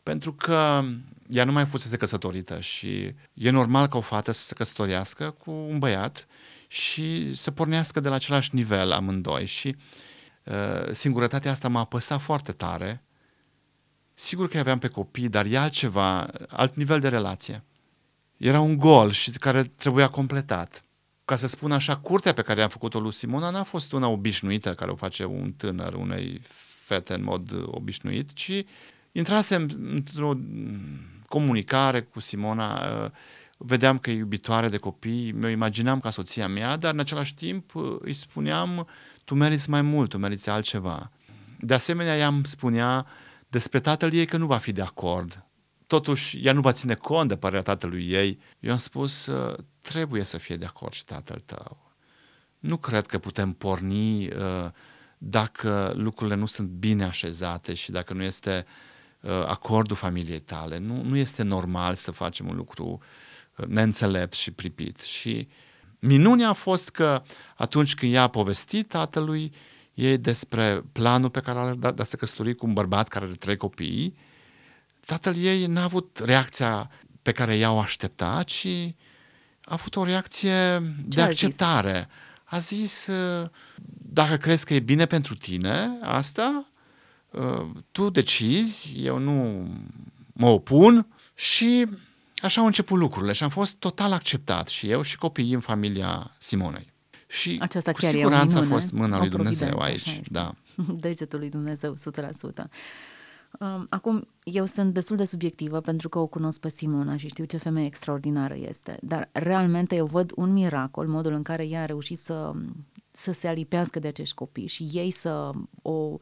pentru 0.02 0.32
că 0.32 0.82
ea 1.28 1.44
nu 1.44 1.52
mai 1.52 1.64
fusese 1.64 1.96
căsătorită 1.96 2.60
și 2.60 3.14
e 3.34 3.50
normal 3.50 3.86
ca 3.86 3.98
o 3.98 4.00
fată 4.00 4.32
să 4.32 4.40
se 4.40 4.54
căsătorească 4.54 5.30
cu 5.30 5.50
un 5.50 5.78
băiat 5.78 6.26
și 6.68 7.34
să 7.34 7.50
pornească 7.50 8.00
de 8.00 8.08
la 8.08 8.14
același 8.14 8.54
nivel 8.54 8.92
amândoi 8.92 9.46
și 9.46 9.76
uh, 10.44 10.90
singurătatea 10.90 11.50
asta 11.50 11.68
m-a 11.68 11.80
apăsat 11.80 12.20
foarte 12.20 12.52
tare. 12.52 13.04
Sigur 14.14 14.48
că 14.48 14.58
aveam 14.58 14.78
pe 14.78 14.88
copii, 14.88 15.28
dar 15.28 15.46
e 15.46 15.58
altceva, 15.58 16.30
alt 16.48 16.74
nivel 16.74 17.00
de 17.00 17.08
relație. 17.08 17.64
Era 18.42 18.60
un 18.60 18.76
gol 18.76 19.10
și 19.10 19.30
care 19.30 19.62
trebuia 19.62 20.08
completat. 20.08 20.84
Ca 21.24 21.36
să 21.36 21.46
spun 21.46 21.72
așa, 21.72 21.96
curtea 21.96 22.32
pe 22.32 22.42
care 22.42 22.62
am 22.62 22.68
făcut-o 22.68 23.00
lui 23.00 23.12
Simona 23.12 23.50
n-a 23.50 23.62
fost 23.62 23.92
una 23.92 24.08
obișnuită 24.08 24.70
care 24.70 24.90
o 24.90 24.94
face 24.94 25.24
un 25.24 25.52
tânăr 25.56 25.94
unei 25.94 26.40
fete 26.84 27.14
în 27.14 27.22
mod 27.22 27.52
obișnuit, 27.64 28.32
ci 28.32 28.64
intrasem 29.12 29.68
într-o 29.90 30.32
comunicare 31.28 32.00
cu 32.00 32.20
Simona, 32.20 33.02
uh, 33.04 33.10
vedeam 33.58 33.98
că 33.98 34.10
e 34.10 34.14
iubitoare 34.14 34.68
de 34.68 34.76
copii, 34.76 35.32
mi-o 35.32 35.48
imaginam 35.48 36.00
ca 36.00 36.10
soția 36.10 36.48
mea, 36.48 36.76
dar 36.76 36.92
în 36.92 37.00
același 37.00 37.34
timp 37.34 37.74
uh, 37.74 37.96
îi 38.00 38.12
spuneam, 38.12 38.86
tu 39.24 39.34
meriți 39.34 39.70
mai 39.70 39.82
mult, 39.82 40.10
tu 40.10 40.18
meriți 40.18 40.50
altceva. 40.50 41.10
De 41.60 41.74
asemenea, 41.74 42.16
ea 42.16 42.28
îmi 42.28 42.46
spunea 42.46 43.06
despre 43.48 43.80
tatăl 43.80 44.12
ei 44.12 44.26
că 44.26 44.36
nu 44.36 44.46
va 44.46 44.58
fi 44.58 44.72
de 44.72 44.82
acord. 44.82 45.44
Totuși, 45.94 46.46
ea 46.46 46.52
nu 46.52 46.60
va 46.60 46.72
ține 46.72 46.94
cont 46.94 47.28
de 47.28 47.36
părerea 47.36 47.62
tatălui 47.62 48.08
ei. 48.10 48.38
Eu 48.60 48.70
am 48.70 48.76
spus, 48.76 49.26
uh, 49.26 49.58
trebuie 49.82 50.24
să 50.24 50.38
fie 50.38 50.56
de 50.56 50.64
acord 50.64 50.92
și 50.92 51.04
tatăl 51.04 51.38
tău. 51.38 51.92
Nu 52.58 52.76
cred 52.76 53.06
că 53.06 53.18
putem 53.18 53.52
porni 53.52 54.28
dacă 55.18 55.92
lucrurile 55.96 56.36
nu 56.36 56.46
sunt 56.46 56.68
bine 56.68 57.04
așezate 57.04 57.74
și 57.74 57.90
dacă 57.90 58.14
nu 58.14 58.22
este 58.22 58.66
uh, 58.66 58.72
Uh, 59.22 59.30
acordul 59.30 59.96
familiei 59.96 60.40
tale. 60.40 60.78
Nu, 60.78 61.02
nu 61.02 61.16
este 61.16 61.42
normal 61.42 61.94
să 61.94 62.10
facem 62.10 62.48
un 62.48 62.56
lucru 62.56 62.98
uh, 63.56 63.66
neînțelept 63.66 64.32
și 64.32 64.50
pripit. 64.50 65.00
Și 65.00 65.48
minunea 65.98 66.48
a 66.48 66.52
fost 66.52 66.90
că 66.90 67.22
atunci 67.56 67.94
când 67.94 68.12
ea 68.12 68.22
a 68.22 68.28
povestit 68.28 68.86
tatălui 68.86 69.52
ei 69.94 70.18
despre 70.18 70.82
planul 70.92 71.30
pe 71.30 71.40
care 71.40 71.58
are 71.58 71.74
de 71.74 72.02
a 72.02 72.04
se 72.04 72.16
căsători 72.16 72.54
cu 72.54 72.66
un 72.66 72.72
bărbat 72.72 73.08
care 73.08 73.24
are 73.24 73.34
trei 73.34 73.56
copii, 73.56 74.16
tatăl 75.12 75.36
ei 75.36 75.66
n-a 75.66 75.82
avut 75.82 76.20
reacția 76.24 76.90
pe 77.22 77.32
care 77.32 77.56
ea 77.56 77.72
o 77.72 77.78
aștepta, 77.78 78.42
ci 78.46 78.66
a 79.62 79.72
avut 79.72 79.96
o 79.96 80.04
reacție 80.04 80.82
Ce 81.08 81.16
de 81.16 81.22
acceptare. 81.22 82.08
A 82.44 82.58
zis? 82.58 82.78
a 82.78 82.82
zis, 82.82 83.06
uh, 83.06 83.48
dacă 84.12 84.36
crezi 84.36 84.64
că 84.64 84.74
e 84.74 84.80
bine 84.80 85.06
pentru 85.06 85.34
tine 85.34 85.98
asta, 86.00 86.72
Uh, 87.32 87.70
tu 87.92 88.10
decizi, 88.10 88.94
eu 88.96 89.18
nu 89.18 89.66
mă 90.32 90.48
opun 90.48 91.06
și 91.34 91.88
așa 92.42 92.60
au 92.60 92.66
început 92.66 92.98
lucrurile 92.98 93.32
și 93.32 93.42
am 93.42 93.48
fost 93.48 93.76
total 93.76 94.12
acceptat 94.12 94.68
și 94.68 94.90
eu 94.90 95.02
și 95.02 95.18
copiii 95.18 95.54
în 95.54 95.60
familia 95.60 96.34
Simonei. 96.38 96.92
Și 97.26 97.58
Aceasta 97.60 97.92
cu 97.92 97.98
chiar 97.98 98.10
siguranță 98.10 98.58
minune, 98.58 98.74
a 98.74 98.78
fost 98.78 98.92
mâna 98.92 99.18
lui 99.18 99.28
Dumnezeu 99.28 99.78
aici. 99.78 100.20
Da. 100.24 100.54
Degetul 101.04 101.38
lui 101.38 101.50
Dumnezeu, 101.50 101.94
100%. 101.94 102.68
Um, 103.60 103.86
acum, 103.88 104.28
eu 104.44 104.64
sunt 104.64 104.94
destul 104.94 105.16
de 105.16 105.24
subiectivă 105.24 105.80
pentru 105.80 106.08
că 106.08 106.18
o 106.18 106.26
cunosc 106.26 106.60
pe 106.60 106.68
Simona 106.68 107.16
și 107.16 107.28
știu 107.28 107.44
ce 107.44 107.56
femeie 107.56 107.86
extraordinară 107.86 108.54
este, 108.68 108.98
dar 109.00 109.28
realmente 109.32 109.94
eu 109.94 110.06
văd 110.06 110.32
un 110.34 110.52
miracol, 110.52 111.06
modul 111.06 111.32
în 111.32 111.42
care 111.42 111.66
ea 111.66 111.82
a 111.82 111.86
reușit 111.86 112.18
să, 112.18 112.52
să 113.10 113.32
se 113.32 113.48
alipească 113.48 113.98
de 113.98 114.08
acești 114.08 114.34
copii 114.34 114.66
și 114.66 114.88
ei 114.92 115.10
să 115.10 115.50
o 115.82 116.18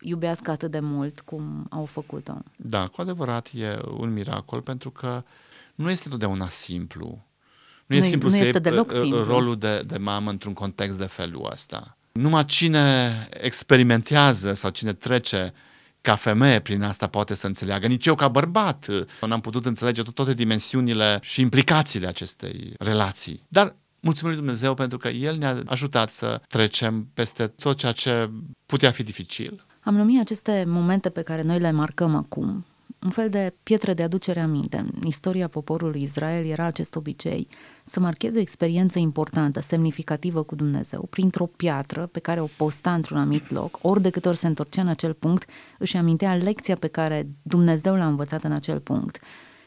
iubească 0.00 0.50
atât 0.50 0.70
de 0.70 0.80
mult 0.80 1.20
cum 1.20 1.66
au 1.70 1.84
făcut-o. 1.84 2.38
Da, 2.56 2.86
cu 2.86 3.00
adevărat 3.00 3.50
e 3.54 3.78
un 3.96 4.12
miracol 4.12 4.60
pentru 4.60 4.90
că 4.90 5.22
nu 5.74 5.90
este 5.90 6.08
totdeauna 6.08 6.48
simplu. 6.48 7.06
Nu, 7.06 7.96
nu 7.96 7.96
e 7.96 8.00
simplu 8.00 8.28
nu 8.28 8.34
să 8.34 8.44
este 8.44 8.58
deloc 8.58 8.92
simplu. 8.92 9.22
rolul 9.22 9.58
de, 9.58 9.82
de 9.86 9.96
mamă 9.96 10.30
într-un 10.30 10.52
context 10.52 10.98
de 10.98 11.04
felul 11.04 11.48
ăsta. 11.52 11.96
Numai 12.12 12.44
cine 12.44 13.28
experimentează 13.30 14.52
sau 14.52 14.70
cine 14.70 14.92
trece 14.92 15.52
ca 16.02 16.14
femeie 16.14 16.60
prin 16.60 16.82
asta 16.82 17.06
poate 17.06 17.34
să 17.34 17.46
înțeleagă. 17.46 17.86
Nici 17.86 18.06
eu 18.06 18.14
ca 18.14 18.28
bărbat 18.28 18.88
n-am 19.26 19.40
putut 19.40 19.66
înțelege 19.66 20.02
toate 20.02 20.34
dimensiunile 20.34 21.18
și 21.22 21.40
implicațiile 21.40 22.06
acestei 22.06 22.74
relații. 22.78 23.44
Dar 23.48 23.76
mulțumim 24.00 24.32
lui 24.32 24.42
Dumnezeu 24.42 24.74
pentru 24.74 24.98
că 24.98 25.08
El 25.08 25.36
ne-a 25.36 25.62
ajutat 25.66 26.10
să 26.10 26.40
trecem 26.48 27.08
peste 27.14 27.46
tot 27.46 27.76
ceea 27.76 27.92
ce 27.92 28.30
putea 28.66 28.90
fi 28.90 29.02
dificil. 29.02 29.66
Am 29.80 29.94
numit 29.94 30.20
aceste 30.20 30.64
momente 30.66 31.10
pe 31.10 31.22
care 31.22 31.42
noi 31.42 31.58
le 31.58 31.70
marcăm 31.70 32.14
acum 32.14 32.64
un 33.02 33.10
fel 33.10 33.28
de 33.28 33.54
pietre 33.62 33.94
de 33.94 34.02
aducere 34.02 34.40
aminte. 34.40 34.76
În 34.76 35.06
istoria 35.06 35.48
poporului 35.48 36.02
Israel 36.02 36.46
era 36.46 36.64
acest 36.64 36.96
obicei 36.96 37.48
să 37.84 38.00
marcheze 38.00 38.38
o 38.38 38.40
experiență 38.40 38.98
importantă, 38.98 39.60
semnificativă 39.60 40.42
cu 40.42 40.54
Dumnezeu, 40.54 41.06
printr-o 41.10 41.46
piatră 41.46 42.06
pe 42.06 42.18
care 42.18 42.40
o 42.40 42.48
posta 42.56 42.94
într-un 42.94 43.18
anumit 43.18 43.50
loc, 43.50 43.78
ori 43.82 44.02
de 44.02 44.10
câte 44.10 44.28
ori 44.28 44.36
se 44.36 44.46
întorcea 44.46 44.82
în 44.82 44.88
acel 44.88 45.12
punct, 45.12 45.48
își 45.78 45.96
amintea 45.96 46.34
lecția 46.34 46.76
pe 46.76 46.86
care 46.86 47.28
Dumnezeu 47.42 47.94
l-a 47.96 48.06
învățat 48.06 48.44
în 48.44 48.52
acel 48.52 48.80
punct. 48.80 49.20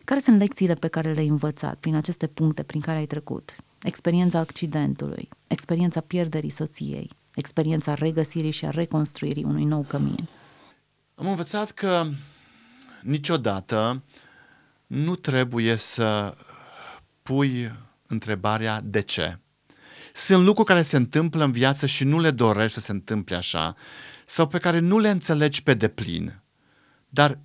Care 0.03 0.19
sunt 0.19 0.39
lecțiile 0.39 0.73
pe 0.73 0.87
care 0.87 1.11
le-ai 1.11 1.27
învățat 1.27 1.75
prin 1.75 1.95
aceste 1.95 2.27
puncte 2.27 2.63
prin 2.63 2.81
care 2.81 2.97
ai 2.97 3.05
trecut? 3.05 3.55
Experiența 3.81 4.39
accidentului, 4.39 5.29
experiența 5.47 5.99
pierderii 5.99 6.49
soției, 6.49 7.09
experiența 7.35 7.93
regăsirii 7.93 8.51
și 8.51 8.65
a 8.65 8.69
reconstruirii 8.69 9.43
unui 9.43 9.63
nou 9.63 9.85
cămin. 9.87 10.27
Am 11.15 11.27
învățat 11.27 11.71
că 11.71 12.05
niciodată 13.01 14.03
nu 14.87 15.15
trebuie 15.15 15.75
să 15.75 16.35
pui 17.23 17.71
întrebarea 18.07 18.81
de 18.83 19.01
ce. 19.01 19.39
Sunt 20.13 20.43
lucruri 20.43 20.67
care 20.67 20.83
se 20.83 20.97
întâmplă 20.97 21.43
în 21.43 21.51
viață 21.51 21.85
și 21.85 22.03
nu 22.03 22.19
le 22.19 22.31
dorești 22.31 22.73
să 22.73 22.79
se 22.79 22.91
întâmple 22.91 23.35
așa, 23.35 23.75
sau 24.25 24.47
pe 24.47 24.57
care 24.57 24.79
nu 24.79 24.99
le 24.99 25.09
înțelegi 25.09 25.63
pe 25.63 25.73
deplin. 25.73 26.41
Dar 27.09 27.39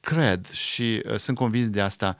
cred 0.00 0.50
și 0.50 1.02
uh, 1.06 1.16
sunt 1.16 1.36
convins 1.36 1.70
de 1.70 1.80
asta, 1.80 2.18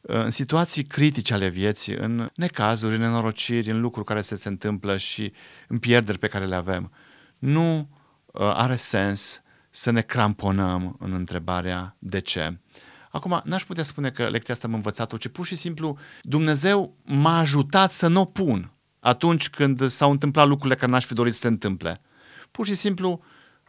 uh, 0.00 0.14
în 0.14 0.30
situații 0.30 0.84
critice 0.84 1.34
ale 1.34 1.48
vieții, 1.48 1.94
în 1.94 2.30
necazuri, 2.34 2.94
în 2.94 3.00
nenorociri, 3.00 3.70
în 3.70 3.80
lucruri 3.80 4.06
care 4.06 4.20
se, 4.20 4.36
se 4.36 4.48
întâmplă 4.48 4.96
și 4.96 5.32
în 5.68 5.78
pierderi 5.78 6.18
pe 6.18 6.28
care 6.28 6.44
le 6.44 6.54
avem, 6.54 6.92
nu 7.38 7.78
uh, 7.78 8.40
are 8.40 8.76
sens 8.76 9.42
să 9.70 9.90
ne 9.90 10.00
cramponăm 10.00 10.96
în 10.98 11.12
întrebarea 11.12 11.96
de 11.98 12.18
ce. 12.18 12.58
Acum, 13.12 13.40
n-aș 13.44 13.64
putea 13.64 13.82
spune 13.82 14.10
că 14.10 14.28
lecția 14.28 14.54
asta 14.54 14.66
am 14.66 14.74
învățat-o, 14.74 15.16
ci 15.16 15.28
pur 15.28 15.46
și 15.46 15.54
simplu 15.54 15.98
Dumnezeu 16.22 16.96
m-a 17.04 17.38
ajutat 17.38 17.92
să 17.92 18.08
nu 18.08 18.20
o 18.20 18.24
pun 18.24 18.72
atunci 19.00 19.50
când 19.50 19.88
s-au 19.88 20.10
întâmplat 20.10 20.46
lucrurile 20.46 20.74
care 20.74 20.90
n-aș 20.90 21.04
fi 21.04 21.14
dorit 21.14 21.32
să 21.32 21.38
se 21.38 21.46
întâmple. 21.46 22.00
Pur 22.50 22.66
și 22.66 22.74
simplu 22.74 23.22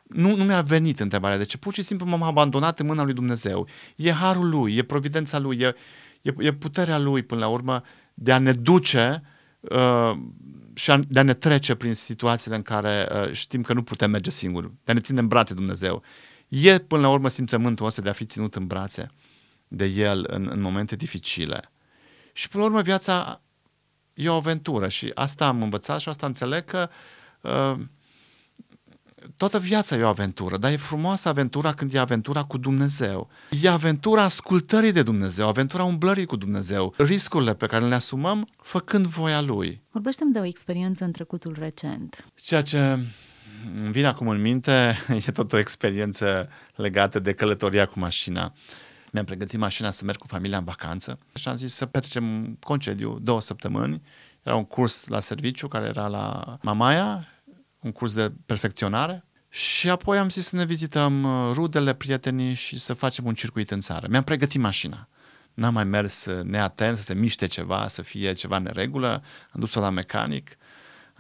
nu, 0.04 0.36
nu 0.36 0.44
mi-a 0.44 0.62
venit 0.62 1.00
întrebarea 1.00 1.38
de 1.38 1.44
ce. 1.44 1.58
Pur 1.58 1.74
și 1.74 1.82
simplu 1.82 2.06
m-am 2.06 2.24
abandonat 2.24 2.80
în 2.80 2.86
mâna 2.86 3.04
lui 3.04 3.14
Dumnezeu. 3.14 3.68
E 3.96 4.12
harul 4.12 4.50
lui, 4.50 4.76
e 4.76 4.84
providența 4.84 5.40
lui, 5.40 5.58
e, 5.60 5.76
e, 6.22 6.34
e 6.38 6.54
puterea 6.54 6.98
lui 6.98 7.24
până 7.24 7.40
la 7.40 7.48
urmă 7.48 7.84
de 8.14 8.32
a 8.32 8.38
ne 8.38 8.52
duce 8.52 9.24
uh, 9.60 10.18
și 10.74 10.92
a, 10.92 10.98
de 11.08 11.20
a 11.20 11.24
ne 11.24 11.34
trece 11.34 11.76
prin 11.76 11.94
situațiile 11.94 12.56
în 12.56 12.62
care 12.62 13.08
uh, 13.12 13.32
știm 13.32 13.62
că 13.62 13.74
nu 13.74 13.84
putem 13.84 14.12
merge 14.12 14.30
singuri, 14.30 14.72
de 14.84 14.92
a 14.92 14.94
ne 14.94 15.00
ține 15.00 15.20
în 15.20 15.28
brațe 15.28 15.54
Dumnezeu. 15.54 16.04
E 16.48 16.78
până 16.78 17.02
la 17.02 17.10
urmă 17.10 17.28
simțământul 17.28 17.86
ăsta 17.86 18.02
de 18.02 18.10
a 18.10 18.14
fi 18.14 18.26
ținut 18.26 18.56
în 18.56 18.68
brațe 18.68 19.12
de 19.76 19.86
El 19.86 20.26
în, 20.28 20.48
în 20.52 20.62
momente 20.62 20.96
dificile. 20.96 21.72
Și 22.34 22.48
până 22.48 22.64
la 22.64 22.70
urmă 22.70 22.82
viața 22.82 23.42
e 24.14 24.30
o 24.30 24.36
aventură 24.36 24.88
și 24.88 25.12
asta 25.14 25.48
am 25.48 25.62
învățat 25.62 26.00
și 26.00 26.10
asta 26.10 26.26
înțeleg 26.26 26.66
că 26.66 26.90
uh, 27.42 27.80
toată 29.38 29.60
viața 29.60 29.96
e 29.96 30.04
o 30.04 30.08
aventură, 30.08 30.58
dar 30.58 30.72
e 30.72 30.76
frumoasă 30.76 31.30
aventura 31.30 31.74
când 31.74 31.94
e 31.94 32.00
aventura 32.00 32.44
cu 32.44 32.58
Dumnezeu. 32.58 33.30
E 33.62 33.70
aventura 33.70 34.24
ascultării 34.24 34.92
de 34.92 35.04
Dumnezeu, 35.04 35.48
aventura 35.48 35.84
umblării 35.84 36.26
cu 36.26 36.36
Dumnezeu, 36.36 36.94
riscurile 36.98 37.54
pe 37.54 37.66
care 37.66 37.86
le 37.88 37.96
asumăm 37.96 38.48
făcând 38.62 39.06
voia 39.06 39.42
Lui. 39.42 39.82
Vorbește-mi 39.92 40.32
de 40.32 40.40
o 40.40 40.46
experiență 40.46 41.04
în 41.04 41.12
trecutul 41.12 41.56
recent. 41.60 42.26
Ceea 42.36 42.62
ce 42.62 42.80
îmi 43.80 43.92
vine 43.92 44.08
acum 44.08 44.28
în 44.28 44.42
minte 44.42 44.98
e 45.28 45.32
tot 45.32 45.54
o 45.54 45.58
experiență 45.58 46.50
legată 46.76 47.20
de 47.20 47.34
călătoria 47.34 47.86
cu 47.86 48.00
mașina. 48.00 48.54
Mi-am 49.14 49.26
pregătit 49.26 49.60
mașina 49.60 49.90
să 49.90 50.06
merg 50.06 50.18
cu 50.18 50.28
familia 50.28 50.58
în 50.58 50.64
vacanță 50.64 51.20
și 51.34 51.48
am 51.48 51.56
zis 51.56 51.74
să 51.74 51.86
petrecem 51.86 52.58
concediu 52.60 53.20
două 53.20 53.42
săptămâni. 53.42 54.02
Era 54.44 54.56
un 54.56 54.66
curs 54.66 55.08
la 55.08 55.20
serviciu 55.20 55.68
care 55.68 55.86
era 55.86 56.08
la 56.08 56.58
Mamaia 56.62 57.28
un 57.84 57.92
curs 57.92 58.14
de 58.14 58.32
perfecționare 58.46 59.26
și 59.50 59.90
apoi 59.90 60.18
am 60.18 60.30
zis 60.30 60.48
să 60.48 60.56
ne 60.56 60.66
vizităm 60.66 61.24
uh, 61.24 61.52
rudele, 61.54 61.94
prietenii 61.94 62.54
și 62.54 62.80
să 62.80 62.94
facem 62.94 63.26
un 63.26 63.34
circuit 63.34 63.72
în 63.72 63.80
țară. 63.80 64.08
Mi-am 64.10 64.24
pregătit 64.24 64.62
mașina. 64.62 65.08
N-am 65.54 65.74
mai 65.74 65.84
mers 65.84 66.26
uh, 66.26 66.44
neatent 66.44 66.98
să 66.98 67.04
se 67.04 67.14
miște 67.14 67.46
ceva, 67.46 67.88
să 67.88 68.02
fie 68.02 68.34
ceva 68.34 68.58
neregulă. 68.58 69.24
Am 69.52 69.60
dus-o 69.60 69.80
la 69.80 69.90
mecanic. 69.90 70.58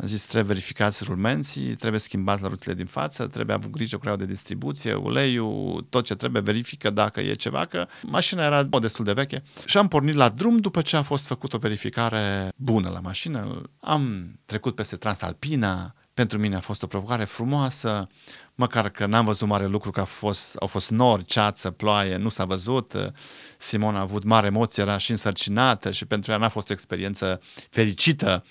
Am 0.04 0.10
zis, 0.10 0.26
trebuie 0.26 0.54
verificați 0.54 1.04
rulmenții, 1.04 1.76
trebuie 1.76 2.00
schimbați 2.00 2.42
la 2.42 2.48
rutile 2.48 2.74
din 2.74 2.86
față, 2.86 3.28
trebuie 3.28 3.56
avut 3.56 3.70
grijă 3.72 3.98
cu 3.98 4.16
de 4.16 4.26
distribuție, 4.26 4.94
uleiul, 4.94 5.86
tot 5.90 6.06
ce 6.06 6.16
trebuie, 6.16 6.42
verifică 6.42 6.90
dacă 6.90 7.22
e 7.22 7.34
ceva, 7.34 7.66
că 7.66 7.88
mașina 8.02 8.46
era 8.46 8.64
destul 8.64 9.06
de 9.06 9.14
veche. 9.14 9.44
Și 9.66 9.78
am 9.78 9.88
pornit 9.88 10.16
la 10.16 10.30
drum 10.30 10.58
după 10.58 10.82
ce 10.82 10.96
a 10.96 11.02
fost 11.02 11.26
făcut 11.26 11.54
o 11.54 11.58
verificare 11.58 12.52
bună 12.56 12.90
la 12.90 13.00
mașină. 13.00 13.62
Am 13.80 14.34
trecut 14.46 14.76
peste 14.76 14.96
Transalpina, 14.96 15.96
pentru 16.14 16.40
mine 16.40 16.56
a 16.56 16.60
fost 16.60 16.84
o 16.84 16.88
provocare 16.88 17.24
frumoasă, 17.24 18.08
măcar 18.56 18.90
că 18.90 19.06
n-am 19.06 19.26
văzut 19.26 19.48
mare 19.48 19.66
lucru, 19.66 19.92
că 19.92 20.00
a 20.00 20.06
fost, 20.06 20.56
au 20.56 20.68
fost 20.68 20.90
nori, 20.90 21.26
ceață, 21.26 21.72
ploaie, 21.72 22.16
nu 22.16 22.30
s-a 22.30 22.46
văzut. 22.46 23.14
Simona 23.58 23.98
a 23.98 24.02
avut 24.02 24.24
mare 24.24 24.48
emoție, 24.48 24.84
era 24.84 24.98
și 24.98 25.12
însărcinată 25.12 25.92
și 25.92 26.06
pentru 26.06 26.32
ea 26.32 26.38
n-a 26.38 26.50
fost 26.50 26.70
o 26.70 26.74
experiență 26.74 27.42
fericită 27.70 28.44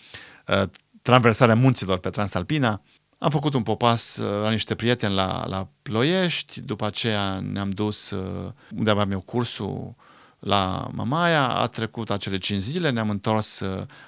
uh, 1.03 1.13
traversarea 1.13 1.55
munților 1.55 1.99
pe 1.99 2.11
Transalpina. 2.11 2.83
Am 3.19 3.31
făcut 3.31 3.55
un 3.55 3.63
popas 3.63 4.17
uh, 4.17 4.43
la 4.43 4.51
niște 4.51 4.75
prieteni 4.75 5.15
la, 5.15 5.47
la 5.47 5.69
Ploiești, 5.83 6.61
după 6.61 6.87
aceea 6.87 7.41
ne-am 7.41 7.71
dus 7.71 8.11
uh, 8.11 8.53
unde 8.77 8.91
aveam 8.91 9.11
eu 9.11 9.21
cursul 9.21 9.95
la 10.39 10.89
Mamaia, 10.93 11.49
a 11.49 11.67
trecut 11.67 12.11
acele 12.11 12.39
5 12.39 12.61
zile, 12.61 12.91
ne-am 12.91 13.11
întors, 13.11 13.61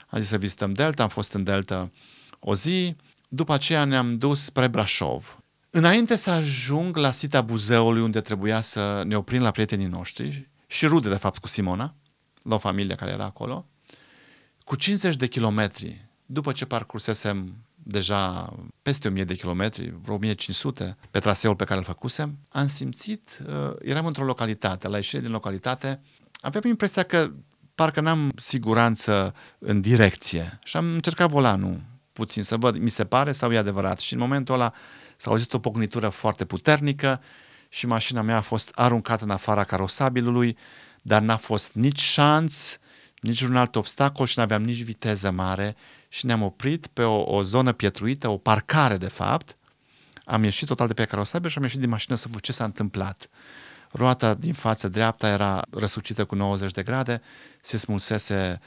a 0.07 0.19
zis 0.19 0.29
să 0.29 0.37
vizităm 0.37 0.73
Delta, 0.73 1.03
am 1.03 1.09
fost 1.09 1.33
în 1.33 1.45
Delta 1.45 1.91
o 2.39 2.55
zi, 2.55 2.97
după 3.29 3.53
aceea 3.53 3.85
ne-am 3.85 4.19
dus 4.19 4.45
spre 4.45 4.69
Brașov. 4.69 5.39
Înainte 5.71 6.17
să 6.17 6.31
ajung 6.31 6.97
la 6.97 7.11
sita 7.11 7.41
Buzeului, 7.41 8.03
unde 8.03 8.21
trebuia 8.21 8.61
să 8.61 9.03
ne 9.07 9.17
oprim 9.17 9.43
la 9.43 9.51
prietenii 9.51 9.87
noștri 9.87 10.51
și 10.67 10.87
rude, 10.87 11.09
de 11.09 11.15
fapt, 11.15 11.39
cu 11.39 11.49
Simona, 11.49 11.95
la 12.43 12.55
o 12.55 12.59
familie 12.59 12.95
care 12.95 13.11
era 13.11 13.25
acolo, 13.25 13.67
cu 14.65 14.77
50 14.77 15.17
de 15.17 15.27
kilometri, 15.27 16.09
după 16.27 16.53
ce 16.53 16.65
parcursesem 16.65 17.55
deja 17.75 18.53
peste 18.83 19.09
1000 19.09 19.25
de 19.25 19.35
kilometri, 19.35 19.95
vreo 20.03 20.15
1500 20.15 20.97
pe 21.11 21.19
traseul 21.19 21.57
pe 21.57 21.65
care 21.65 21.79
îl 21.79 21.85
făcusem, 21.85 22.39
am 22.49 22.67
simțit, 22.67 23.39
uh, 23.47 23.77
eram 23.83 24.07
într-o 24.07 24.25
localitate, 24.25 24.89
la 24.89 24.97
ieșire 24.97 25.23
din 25.23 25.31
localitate, 25.31 26.01
aveam 26.41 26.65
impresia 26.65 27.03
că 27.03 27.33
parcă 27.75 28.01
n-am 28.01 28.33
siguranță 28.37 29.35
în 29.59 29.81
direcție 29.81 30.59
și 30.65 30.77
am 30.77 30.93
încercat 30.93 31.31
volanul 31.31 31.81
puțin 32.13 32.43
să 32.43 32.57
văd, 32.57 32.77
mi 32.77 32.91
se 32.91 33.05
pare 33.05 33.33
sau 33.33 33.53
e 33.53 33.59
adevărat. 33.59 33.99
Și 34.01 34.13
în 34.13 34.19
momentul 34.19 34.55
ăla 34.55 34.73
s-a 35.17 35.31
auzit 35.31 35.53
o 35.53 35.59
pocnitură 35.59 36.09
foarte 36.09 36.45
puternică 36.45 37.21
și 37.69 37.87
mașina 37.87 38.23
mea 38.23 38.37
a 38.37 38.41
fost 38.41 38.71
aruncată 38.75 39.25
în 39.25 39.31
afara 39.31 39.65
carosabilului, 39.65 40.57
dar 41.03 41.23
n-a 41.23 41.37
fost 41.37 41.75
nici 41.75 42.01
șanț, 42.01 42.77
nici 43.25 43.41
un 43.41 43.57
alt 43.57 43.77
obstacol 43.77 44.27
și 44.27 44.39
n-aveam 44.39 44.63
nici 44.63 44.83
viteză 44.83 45.31
mare 45.31 45.77
și 46.09 46.27
ne-am 46.27 46.43
oprit 46.43 46.87
pe 46.87 47.03
o, 47.03 47.37
o 47.37 47.43
zonă 47.43 47.73
pietruită, 47.73 48.29
o 48.29 48.37
parcare 48.37 48.97
de 48.97 49.09
fapt. 49.09 49.57
Am 50.25 50.43
ieșit 50.43 50.67
total 50.67 50.87
de 50.87 50.95
pe 50.95 51.05
carosabil 51.05 51.51
și 51.51 51.57
am 51.57 51.63
ieșit 51.63 51.81
din 51.81 51.89
mașină 51.89 52.17
să 52.17 52.29
văd 52.31 52.41
ce 52.41 52.53
s-a 52.53 52.65
întâmplat. 52.65 53.29
Roata 53.91 54.35
din 54.35 54.53
față 54.53 54.89
dreapta 54.89 55.29
era 55.29 55.63
răsucită 55.71 56.25
cu 56.25 56.35
90 56.35 56.71
de 56.71 56.83
grade, 56.83 57.23
se 57.61 57.77
smulsese 57.77 58.61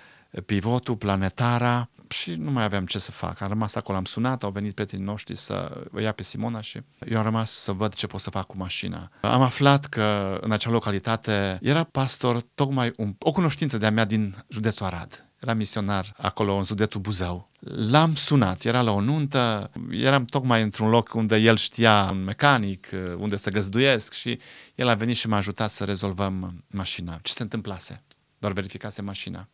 pivotul, 0.46 0.96
planetara, 0.96 1.90
și 2.12 2.32
nu 2.32 2.52
mai 2.52 2.64
aveam 2.64 2.86
ce 2.86 3.00
să 3.00 3.12
fac. 3.12 3.42
Am 3.42 3.48
rămas 3.48 3.76
acolo, 3.76 3.98
am 3.98 4.06
sunat, 4.06 4.44
au 4.44 4.52
venit 4.52 4.74
prietenii 4.74 5.06
noștri 5.06 5.36
să 5.36 5.82
o 5.94 6.00
ia 6.00 6.12
pe 6.12 6.24
Simona 6.24 6.62
și 6.62 6.82
eu 7.08 7.18
am 7.18 7.24
rămas 7.24 7.52
să 7.52 7.72
văd 7.72 7.94
ce 7.94 8.08
pot 8.08 8.22
să 8.22 8.30
fac 8.30 8.46
cu 8.46 8.58
mașina. 8.58 9.12
Am 9.22 9.42
aflat 9.42 9.86
că 9.86 10.38
în 10.42 10.52
acea 10.52 10.70
localitate 10.70 11.60
era 11.62 11.84
pastor 11.84 12.42
tocmai 12.56 12.94
un, 12.98 13.16
o 13.20 13.32
cunoștință 13.32 13.78
de-a 13.78 13.92
mea 13.92 14.06
din 14.06 14.36
județul 14.50 14.86
Arad. 14.86 15.22
Era 15.42 15.54
misionar 15.54 16.14
acolo 16.18 16.56
în 16.56 16.64
județul 16.64 17.02
Buzău. 17.02 17.50
L-am 17.90 18.16
sunat, 18.16 18.64
era 18.64 18.82
la 18.82 18.92
o 18.92 19.02
nuntă, 19.02 19.72
eram 19.92 20.26
tocmai 20.26 20.62
într-un 20.62 20.90
loc 20.90 21.14
unde 21.14 21.36
el 21.36 21.58
știa 21.58 22.08
un 22.12 22.24
mecanic, 22.24 22.90
unde 23.18 23.36
să 23.36 23.50
găzduiesc 23.50 24.14
și 24.14 24.40
el 24.76 24.88
a 24.88 24.94
venit 24.94 25.16
și 25.16 25.28
m-a 25.28 25.38
ajutat 25.38 25.70
să 25.70 25.84
rezolvăm 25.84 26.64
mașina. 26.68 27.20
Ce 27.22 27.34
se 27.34 27.44
întâmplase? 27.44 28.04
Doar 28.38 28.54
verificase 28.54 29.02
mașina. 29.02 29.48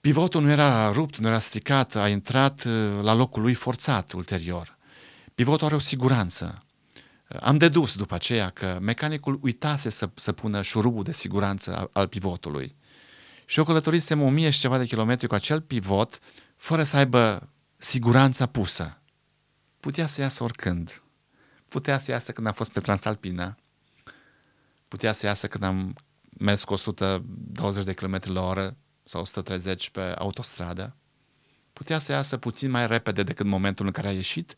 Pivotul 0.00 0.42
nu 0.42 0.50
era 0.50 0.90
rupt, 0.90 1.18
nu 1.18 1.26
era 1.26 1.38
stricat, 1.38 1.94
a 1.94 2.08
intrat 2.08 2.64
uh, 2.64 3.02
la 3.02 3.12
locul 3.12 3.42
lui 3.42 3.54
forțat 3.54 4.12
ulterior. 4.12 4.78
Pivotul 5.34 5.66
are 5.66 5.74
o 5.74 5.78
siguranță. 5.78 6.64
Am 7.40 7.58
dedus 7.58 7.96
după 7.96 8.14
aceea 8.14 8.50
că 8.50 8.78
mecanicul 8.80 9.38
uitase 9.42 9.88
să, 9.88 10.10
să 10.14 10.32
pună 10.32 10.62
șurubul 10.62 11.02
de 11.02 11.12
siguranță 11.12 11.76
al, 11.76 11.90
al 11.92 12.08
pivotului. 12.08 12.76
Și 13.44 13.58
eu 13.58 13.64
călătorisem 13.64 14.22
o 14.22 14.28
mie 14.28 14.50
și 14.50 14.60
ceva 14.60 14.78
de 14.78 14.86
kilometri 14.86 15.26
cu 15.26 15.34
acel 15.34 15.60
pivot, 15.60 16.18
fără 16.56 16.82
să 16.82 16.96
aibă 16.96 17.48
siguranța 17.76 18.46
pusă. 18.46 19.00
Putea 19.80 20.06
să 20.06 20.20
iasă 20.20 20.42
oricând. 20.42 21.02
Putea 21.68 21.98
să 21.98 22.10
iasă 22.10 22.32
când 22.32 22.46
a 22.46 22.52
fost 22.52 22.72
pe 22.72 22.80
Transalpina. 22.80 23.56
putea 24.88 25.12
să 25.12 25.26
iasă 25.26 25.46
când 25.46 25.64
am 25.64 25.94
mers 26.38 26.64
cu 26.64 26.72
120 26.72 27.84
de 27.84 27.92
km 27.92 28.20
la 28.24 28.42
oră 28.42 28.76
sau 29.10 29.20
130 29.20 29.90
pe 29.90 30.00
autostradă. 30.00 30.96
Putea 31.72 31.98
să 31.98 32.12
iasă 32.12 32.36
puțin 32.36 32.70
mai 32.70 32.86
repede 32.86 33.22
decât 33.22 33.46
momentul 33.46 33.86
în 33.86 33.92
care 33.92 34.08
a 34.08 34.12
ieșit. 34.12 34.56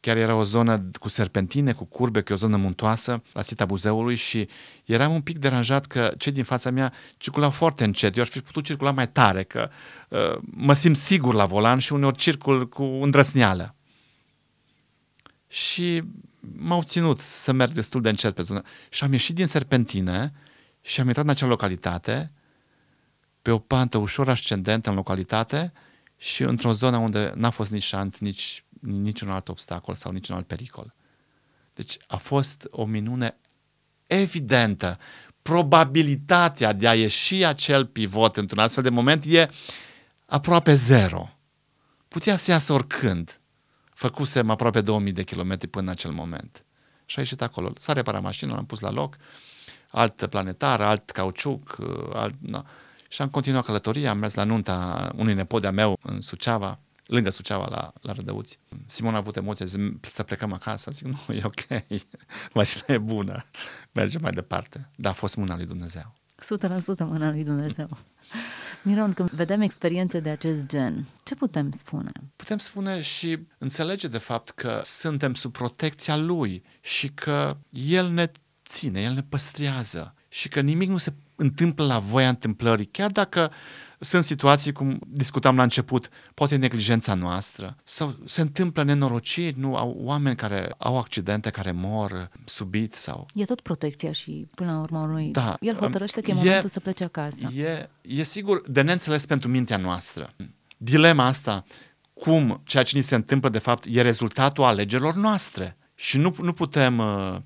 Chiar 0.00 0.16
era 0.16 0.34
o 0.34 0.42
zonă 0.42 0.90
cu 1.00 1.08
serpentine, 1.08 1.72
cu 1.72 1.84
curbe, 1.84 2.20
cu 2.20 2.32
o 2.32 2.36
zonă 2.36 2.56
muntoasă 2.56 3.22
la 3.32 3.42
sita 3.42 3.64
Buzeului 3.64 4.14
și 4.14 4.48
eram 4.84 5.12
un 5.12 5.20
pic 5.22 5.38
deranjat 5.38 5.86
că 5.86 6.12
cei 6.18 6.32
din 6.32 6.44
fața 6.44 6.70
mea 6.70 6.92
circulau 7.16 7.50
foarte 7.50 7.84
încet. 7.84 8.16
Eu 8.16 8.22
ar 8.22 8.28
fi 8.28 8.40
putut 8.40 8.64
circula 8.64 8.90
mai 8.90 9.08
tare, 9.08 9.42
că 9.42 9.70
uh, 10.08 10.38
mă 10.40 10.72
simt 10.72 10.96
sigur 10.96 11.34
la 11.34 11.46
volan 11.46 11.78
și 11.78 11.92
uneori 11.92 12.16
circul 12.16 12.68
cu 12.68 12.82
îndrăsneală. 12.82 13.74
Și 15.48 16.02
m-au 16.40 16.82
ținut 16.82 17.20
să 17.20 17.52
merg 17.52 17.72
destul 17.72 18.00
de 18.00 18.08
încet 18.08 18.34
pe 18.34 18.42
zonă. 18.42 18.62
Și 18.88 19.04
am 19.04 19.12
ieșit 19.12 19.34
din 19.34 19.46
serpentine 19.46 20.32
și 20.80 21.00
am 21.00 21.06
intrat 21.06 21.24
în 21.24 21.30
acea 21.30 21.46
localitate, 21.46 22.32
pe 23.44 23.50
o 23.50 23.58
pantă 23.58 23.98
ușor 23.98 24.28
ascendentă 24.28 24.90
în 24.90 24.96
localitate 24.96 25.72
și 26.16 26.42
într-o 26.42 26.72
zonă 26.72 26.96
unde 26.96 27.32
n-a 27.34 27.50
fost 27.50 27.70
nici 27.70 27.82
șanț, 27.82 28.18
nici, 28.18 28.64
niciun 28.80 29.30
alt 29.30 29.48
obstacol 29.48 29.94
sau 29.94 30.12
niciun 30.12 30.36
alt 30.36 30.46
pericol. 30.46 30.94
Deci 31.74 31.96
a 32.06 32.16
fost 32.16 32.66
o 32.70 32.84
minune 32.84 33.36
evidentă. 34.06 34.98
Probabilitatea 35.42 36.72
de 36.72 36.88
a 36.88 36.94
ieși 36.94 37.44
acel 37.44 37.86
pivot 37.86 38.36
într-un 38.36 38.58
astfel 38.58 38.82
de 38.82 38.88
moment 38.88 39.24
e 39.24 39.48
aproape 40.26 40.74
zero. 40.74 41.28
Putea 42.08 42.36
să 42.36 42.50
iasă 42.50 42.72
oricând. 42.72 43.40
Făcusem 43.94 44.50
aproape 44.50 44.80
2000 44.80 45.12
de 45.12 45.22
kilometri 45.22 45.68
până 45.68 45.84
în 45.84 45.90
acel 45.90 46.10
moment. 46.10 46.64
Și 47.04 47.18
a 47.18 47.20
ieșit 47.20 47.42
acolo. 47.42 47.72
S-a 47.76 47.92
reparat 47.92 48.22
mașina, 48.22 48.54
l-am 48.54 48.66
pus 48.66 48.80
la 48.80 48.90
loc, 48.90 49.16
alt 49.90 50.26
planetar, 50.26 50.80
alt 50.80 51.10
cauciuc, 51.10 51.76
alt... 52.12 52.34
No. 52.40 52.62
Și 53.14 53.22
am 53.22 53.28
continuat 53.28 53.64
călătoria, 53.64 54.10
am 54.10 54.18
mers 54.18 54.34
la 54.34 54.44
nunta 54.44 55.10
unui 55.16 55.34
nepot 55.34 55.60
de-a 55.60 55.70
meu 55.70 55.98
în 56.02 56.20
Suceava, 56.20 56.78
lângă 57.06 57.30
Suceava, 57.30 57.66
la, 57.70 57.92
la 58.00 58.12
Rădăuți. 58.12 58.58
Simon 58.86 59.14
a 59.14 59.16
avut 59.16 59.36
emoție, 59.36 59.66
zi, 59.66 59.78
să 60.00 60.22
plecăm 60.22 60.52
acasă. 60.52 60.90
Zic, 60.90 61.06
nu, 61.06 61.34
e 61.34 61.42
ok, 61.44 61.84
mașina 62.54 62.94
e 62.94 62.98
bună, 62.98 63.44
mergem 63.92 64.20
mai 64.20 64.32
departe. 64.32 64.88
Dar 64.96 65.12
a 65.12 65.14
fost 65.14 65.36
mâna 65.36 65.56
lui 65.56 65.66
Dumnezeu. 65.66 66.14
100% 66.42 66.98
mâna 66.98 67.30
lui 67.30 67.44
Dumnezeu. 67.44 67.88
Miron, 68.82 69.12
când 69.12 69.30
vedem 69.30 69.60
experiențe 69.60 70.20
de 70.20 70.30
acest 70.30 70.66
gen, 70.66 71.06
ce 71.22 71.34
putem 71.34 71.70
spune? 71.70 72.12
Putem 72.36 72.58
spune 72.58 73.02
și 73.02 73.38
înțelege 73.58 74.08
de 74.08 74.18
fapt 74.18 74.50
că 74.50 74.80
suntem 74.82 75.34
sub 75.34 75.52
protecția 75.52 76.16
Lui 76.16 76.62
și 76.80 77.08
că 77.08 77.56
El 77.70 78.10
ne 78.10 78.30
ține, 78.64 79.00
El 79.00 79.12
ne 79.12 79.22
păstrează 79.22 80.14
și 80.28 80.48
că 80.48 80.60
nimic 80.60 80.88
nu 80.88 80.96
se 80.96 81.12
întâmplă 81.36 81.86
la 81.86 81.98
voia 81.98 82.28
întâmplării, 82.28 82.84
chiar 82.84 83.10
dacă 83.10 83.50
sunt 84.00 84.24
situații, 84.24 84.72
cum 84.72 84.98
discutam 85.06 85.56
la 85.56 85.62
început, 85.62 86.08
poate 86.34 86.56
neglijența 86.56 87.14
noastră 87.14 87.76
sau 87.84 88.16
se 88.24 88.40
întâmplă 88.40 88.82
nenorociri, 88.82 89.58
nu 89.58 89.76
au 89.76 89.96
oameni 89.98 90.36
care 90.36 90.74
au 90.78 90.98
accidente, 90.98 91.50
care 91.50 91.72
mor 91.72 92.30
subit 92.44 92.94
sau... 92.94 93.26
E 93.34 93.44
tot 93.44 93.60
protecția 93.60 94.12
și 94.12 94.46
până 94.54 94.72
la 94.72 94.78
urmă 94.78 95.06
lui. 95.06 95.30
Da, 95.30 95.56
El 95.60 95.76
hotărăște 95.76 96.20
că 96.20 96.30
e, 96.30 96.34
e 96.34 96.36
momentul 96.36 96.68
să 96.68 96.80
plece 96.80 97.04
acasă. 97.04 97.50
E, 97.56 97.88
e 98.00 98.22
sigur 98.22 98.60
de 98.68 98.80
neînțeles 98.80 99.26
pentru 99.26 99.48
mintea 99.48 99.76
noastră. 99.76 100.30
Dilema 100.76 101.26
asta, 101.26 101.64
cum 102.12 102.60
ceea 102.64 102.82
ce 102.82 102.96
ni 102.96 103.02
se 103.02 103.14
întâmplă 103.14 103.48
de 103.48 103.58
fapt 103.58 103.84
e 103.88 104.00
rezultatul 104.00 104.64
alegerilor 104.64 105.14
noastre. 105.14 105.76
Și 105.94 106.18
nu, 106.18 106.34
nu 106.40 106.52
putem 106.52 106.98
uh, 106.98 107.36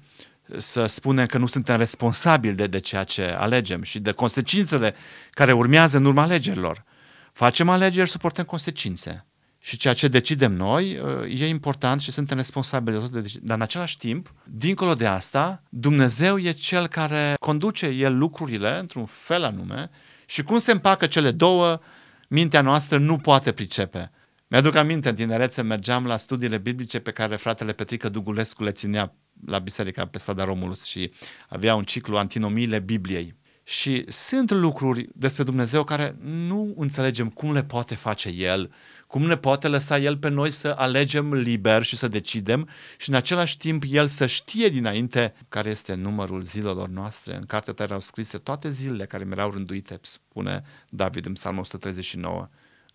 să 0.57 0.87
spunem 0.87 1.27
că 1.27 1.39
nu 1.39 1.47
suntem 1.47 1.77
responsabili 1.77 2.55
de, 2.55 2.67
de 2.67 2.79
ceea 2.79 3.05
ce 3.05 3.23
alegem 3.23 3.83
și 3.83 3.99
de 3.99 4.13
consecințele 4.13 4.95
care 5.31 5.53
urmează 5.53 5.97
în 5.97 6.05
urma 6.05 6.23
alegerilor. 6.23 6.85
Facem 7.33 7.69
alegeri, 7.69 8.09
suportăm 8.09 8.45
consecințe. 8.45 9.27
Și 9.61 9.77
ceea 9.77 9.95
ce 9.95 10.09
decidem 10.09 10.53
noi 10.53 11.01
e 11.29 11.49
important 11.49 12.01
și 12.01 12.13
suntem 12.13 12.37
responsabili 12.37 12.97
de 12.97 13.03
tot, 13.03 13.33
dar 13.41 13.57
în 13.57 13.63
același 13.63 13.99
timp, 13.99 14.35
dincolo 14.45 14.95
de 14.95 15.07
asta, 15.07 15.63
Dumnezeu 15.69 16.39
e 16.39 16.51
cel 16.51 16.87
care 16.87 17.35
conduce 17.41 17.87
El 17.87 18.19
lucrurile 18.19 18.79
într-un 18.79 19.07
fel 19.07 19.45
anume 19.45 19.91
și 20.27 20.43
cum 20.43 20.59
se 20.59 20.73
împacă 20.73 21.07
cele 21.07 21.31
două, 21.31 21.81
mintea 22.29 22.61
noastră 22.61 22.99
nu 22.99 23.19
poate 23.19 23.53
pricepe. 23.53 24.11
Mi-aduc 24.51 24.75
aminte, 24.75 25.09
în 25.09 25.15
tinerețe 25.15 25.63
mergeam 25.63 26.07
la 26.07 26.17
studiile 26.17 26.59
biblice 26.59 26.99
pe 26.99 27.11
care 27.11 27.37
fratele 27.37 27.73
Petrică 27.73 28.09
Dugulescu 28.09 28.63
le 28.63 28.71
ținea 28.71 29.15
la 29.47 29.59
biserica 29.59 30.07
pe 30.07 30.19
strada 30.19 30.45
Romulus 30.45 30.85
și 30.85 31.13
avea 31.49 31.75
un 31.75 31.85
ciclu 31.85 32.17
antinomiile 32.17 32.79
Bibliei. 32.79 33.37
Și 33.65 34.05
sunt 34.07 34.51
lucruri 34.51 35.09
despre 35.15 35.43
Dumnezeu 35.43 35.85
care 35.85 36.17
nu 36.23 36.75
înțelegem 36.79 37.29
cum 37.29 37.53
le 37.53 37.65
poate 37.65 37.95
face 37.95 38.29
El, 38.29 38.73
cum 39.07 39.23
ne 39.23 39.37
poate 39.37 39.69
lăsa 39.69 39.99
El 39.99 40.17
pe 40.17 40.29
noi 40.29 40.51
să 40.51 40.75
alegem 40.77 41.35
liber 41.35 41.83
și 41.83 41.97
să 41.97 42.09
decidem 42.09 42.69
și 42.99 43.09
în 43.09 43.15
același 43.15 43.57
timp 43.57 43.83
El 43.87 44.09
să 44.09 44.27
știe 44.27 44.69
dinainte 44.69 45.35
care 45.49 45.71
este 45.71 45.95
numărul 45.95 46.43
zilelor 46.43 46.89
noastre. 46.89 47.35
În 47.35 47.45
cartea 47.47 47.73
ta 47.73 47.83
erau 47.83 48.01
scrise 48.01 48.39
toate 48.39 48.69
zilele 48.69 49.07
care 49.07 49.25
mi 49.25 49.33
erau 49.33 49.51
rânduite, 49.51 49.99
spune 50.03 50.63
David 50.89 51.27
în 51.27 51.33
Psalmul 51.33 51.61
139, 51.61 52.49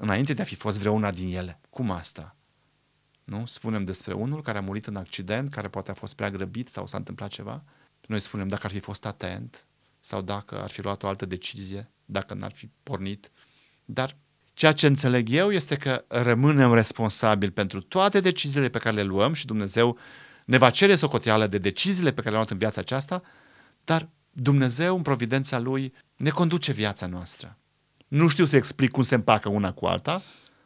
înainte 0.03 0.33
de 0.33 0.41
a 0.41 0.45
fi 0.45 0.55
fost 0.55 0.77
vreuna 0.77 1.11
din 1.11 1.35
ele. 1.35 1.59
Cum 1.69 1.91
asta? 1.91 2.35
Nu? 3.23 3.45
Spunem 3.45 3.83
despre 3.83 4.13
unul 4.13 4.41
care 4.41 4.57
a 4.57 4.61
murit 4.61 4.87
în 4.87 4.95
accident, 4.95 5.49
care 5.49 5.67
poate 5.67 5.91
a 5.91 5.93
fost 5.93 6.15
prea 6.15 6.31
grăbit 6.31 6.69
sau 6.69 6.87
s-a 6.87 6.97
întâmplat 6.97 7.29
ceva. 7.29 7.63
Noi 8.07 8.19
spunem 8.19 8.47
dacă 8.47 8.65
ar 8.65 8.71
fi 8.71 8.79
fost 8.79 9.05
atent 9.05 9.65
sau 9.99 10.21
dacă 10.21 10.61
ar 10.61 10.69
fi 10.69 10.81
luat 10.81 11.03
o 11.03 11.07
altă 11.07 11.25
decizie, 11.25 11.89
dacă 12.05 12.33
n-ar 12.33 12.51
fi 12.51 12.69
pornit. 12.83 13.31
Dar 13.85 14.15
ceea 14.53 14.71
ce 14.71 14.87
înțeleg 14.87 15.29
eu 15.29 15.51
este 15.51 15.75
că 15.75 16.05
rămânem 16.07 16.73
responsabili 16.73 17.51
pentru 17.51 17.81
toate 17.81 18.19
deciziile 18.19 18.69
pe 18.69 18.77
care 18.77 18.95
le 18.95 19.03
luăm 19.03 19.33
și 19.33 19.45
Dumnezeu 19.45 19.97
ne 20.45 20.57
va 20.57 20.69
cere 20.69 20.95
socoteală 20.95 21.47
de 21.47 21.57
deciziile 21.57 22.09
pe 22.09 22.15
care 22.15 22.29
le-am 22.29 22.37
luat 22.37 22.51
în 22.51 22.57
viața 22.57 22.81
aceasta, 22.81 23.21
dar 23.83 24.09
Dumnezeu, 24.31 24.95
în 24.95 25.01
providența 25.01 25.59
Lui, 25.59 25.93
ne 26.15 26.29
conduce 26.29 26.71
viața 26.71 27.05
noastră. 27.05 27.57
Nu 28.13 28.27
știu 28.27 28.45
să 28.45 28.55
explic 28.55 28.91
cum 28.91 29.03
se 29.03 29.15
împacă 29.15 29.49
una 29.49 29.71
cu 29.71 29.85
alta, 29.85 30.21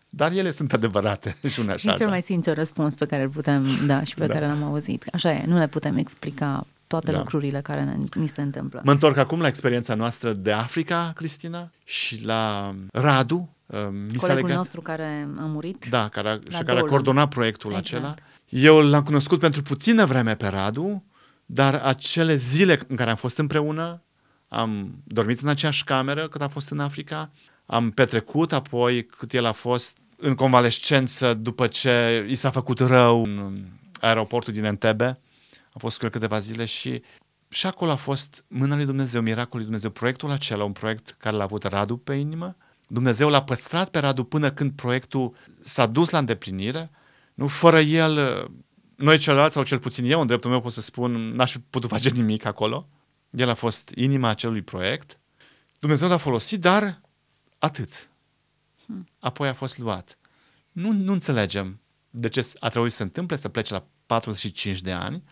dar 0.10 0.32
ele 0.32 0.52
sunt 0.52 0.74
adevărate 0.74 1.38
și 1.52 1.60
una 1.60 1.76
și 1.76 1.90
E 1.90 1.94
cel 1.94 2.08
mai 2.08 2.22
sincer 2.22 2.56
răspuns 2.56 2.96
pe 2.96 3.06
care 3.06 3.24
îl 3.24 3.30
putem 3.30 3.68
da 3.86 4.04
și 4.04 4.16
pe 4.16 4.26
da. 4.26 4.34
care 4.34 4.46
l-am 4.46 4.64
auzit. 4.64 5.06
Așa 5.14 5.32
e, 5.32 5.44
nu 5.46 5.58
ne 5.58 5.68
putem 5.68 5.98
explica 5.98 6.68
toate 6.88 7.12
da. 7.12 7.18
lucrurile 7.18 7.62
care 7.62 7.84
ne, 7.84 7.98
ni 8.14 8.28
se 8.28 8.42
întâmplă. 8.42 8.82
Mă 8.84 8.92
întorc 8.92 9.18
acum 9.18 9.42
la 9.42 9.48
experiența 9.48 9.96
noastră 9.96 10.34
de 10.34 10.52
Africa, 10.52 11.12
Cristina, 11.16 11.72
și 11.84 12.26
la 12.26 12.74
Radu. 12.92 13.56
Uh, 13.66 13.78
mi 13.92 14.16
Colegul 14.16 14.42
legat... 14.42 14.58
nostru 14.58 14.82
care 14.82 15.28
a 15.40 15.46
murit. 15.46 15.86
Da, 15.90 16.08
care 16.08 16.30
a, 16.30 16.34
și 16.58 16.64
care 16.64 16.80
a 16.80 16.84
coordonat 16.84 17.30
proiectul 17.30 17.72
exact. 17.72 17.88
acela. 17.88 18.16
Eu 18.50 18.80
l-am 18.80 19.04
cunoscut 19.04 19.40
pentru 19.40 19.62
puțină 19.62 20.06
vreme 20.06 20.36
pe 20.36 20.48
Radu, 20.48 21.04
dar 21.46 21.76
acele 21.76 22.36
zile 22.36 22.80
în 22.88 22.96
care 22.96 23.10
am 23.10 23.16
fost 23.16 23.38
împreună, 23.38 24.02
am 24.48 25.02
dormit 25.04 25.40
în 25.40 25.48
aceeași 25.48 25.84
cameră 25.84 26.28
cât 26.28 26.42
am 26.42 26.50
fost 26.50 26.70
în 26.70 26.80
Africa, 26.80 27.32
am 27.66 27.92
petrecut 27.92 28.54
apoi 28.54 29.06
cât 29.06 29.34
el 29.34 29.46
a 29.46 29.52
fost 29.52 29.98
în 30.18 30.36
convalescență 30.36 31.34
după 31.34 31.68
ce 31.68 32.26
i 32.30 32.36
s-a 32.36 32.50
făcut 32.50 32.80
rău 32.80 33.24
în 33.24 33.66
aeroportul 34.00 34.54
din 34.54 34.64
Entebbe. 34.64 35.20
A 35.74 35.80
fost 35.80 36.00
cu 36.00 36.08
câteva 36.08 36.40
zile 36.40 36.66
și 36.66 37.02
și 37.50 37.66
acolo 37.66 37.92
a 37.92 37.96
fost 37.96 38.46
mâna 38.48 38.76
lui 38.76 38.86
Dumnezeu, 38.86 39.22
miracolul 39.22 39.56
lui 39.56 39.64
Dumnezeu, 39.64 39.90
proiectul 39.90 40.32
acela, 40.32 40.64
un 40.64 40.72
proiect 40.72 41.16
care 41.20 41.36
l-a 41.36 41.44
avut 41.44 41.64
Radu 41.64 41.98
pe 41.98 42.14
inimă. 42.14 42.56
Dumnezeu 42.88 43.30
l-a 43.30 43.44
păstrat 43.44 43.90
pe 43.90 44.00
Radu 44.00 44.24
până 44.24 44.52
când 44.52 44.72
proiectul 44.72 45.36
s-a 45.62 45.86
dus 45.86 46.10
la 46.10 46.18
îndeplinire. 46.18 46.90
Nu, 47.34 47.48
fără 47.48 47.80
el, 47.80 48.46
noi 48.96 49.18
ceilalți, 49.18 49.54
sau 49.54 49.64
cel 49.64 49.80
puțin 49.80 50.12
eu, 50.12 50.22
în 50.22 50.28
dreptul 50.28 50.50
meu 50.50 50.62
pot 50.62 50.72
să 50.72 50.82
spun, 50.82 51.12
n-aș 51.12 51.52
fi 51.52 51.60
putut 51.60 51.90
face 51.90 52.10
nimic 52.10 52.46
acolo. 52.46 52.88
El 53.30 53.50
a 53.50 53.54
fost 53.54 53.92
inima 53.96 54.30
acelui 54.30 54.62
proiect. 54.62 55.20
Dumnezeu 55.80 56.10
l-a 56.10 56.18
folosit, 56.18 56.60
dar 56.60 57.02
atât. 57.60 58.10
Apoi 59.20 59.48
a 59.48 59.54
fost 59.54 59.78
luat. 59.78 60.18
Nu, 60.72 60.92
nu 60.92 61.12
înțelegem 61.12 61.82
de 62.10 62.28
ce 62.28 62.52
a 62.60 62.70
trebuit 62.70 62.92
să 62.92 62.98
se 62.98 63.04
întâmple 63.04 63.36
să 63.36 63.50
plece 63.50 63.74
la 63.74 63.88
45 64.06 64.82
de 64.82 64.92
ani, 64.92 65.24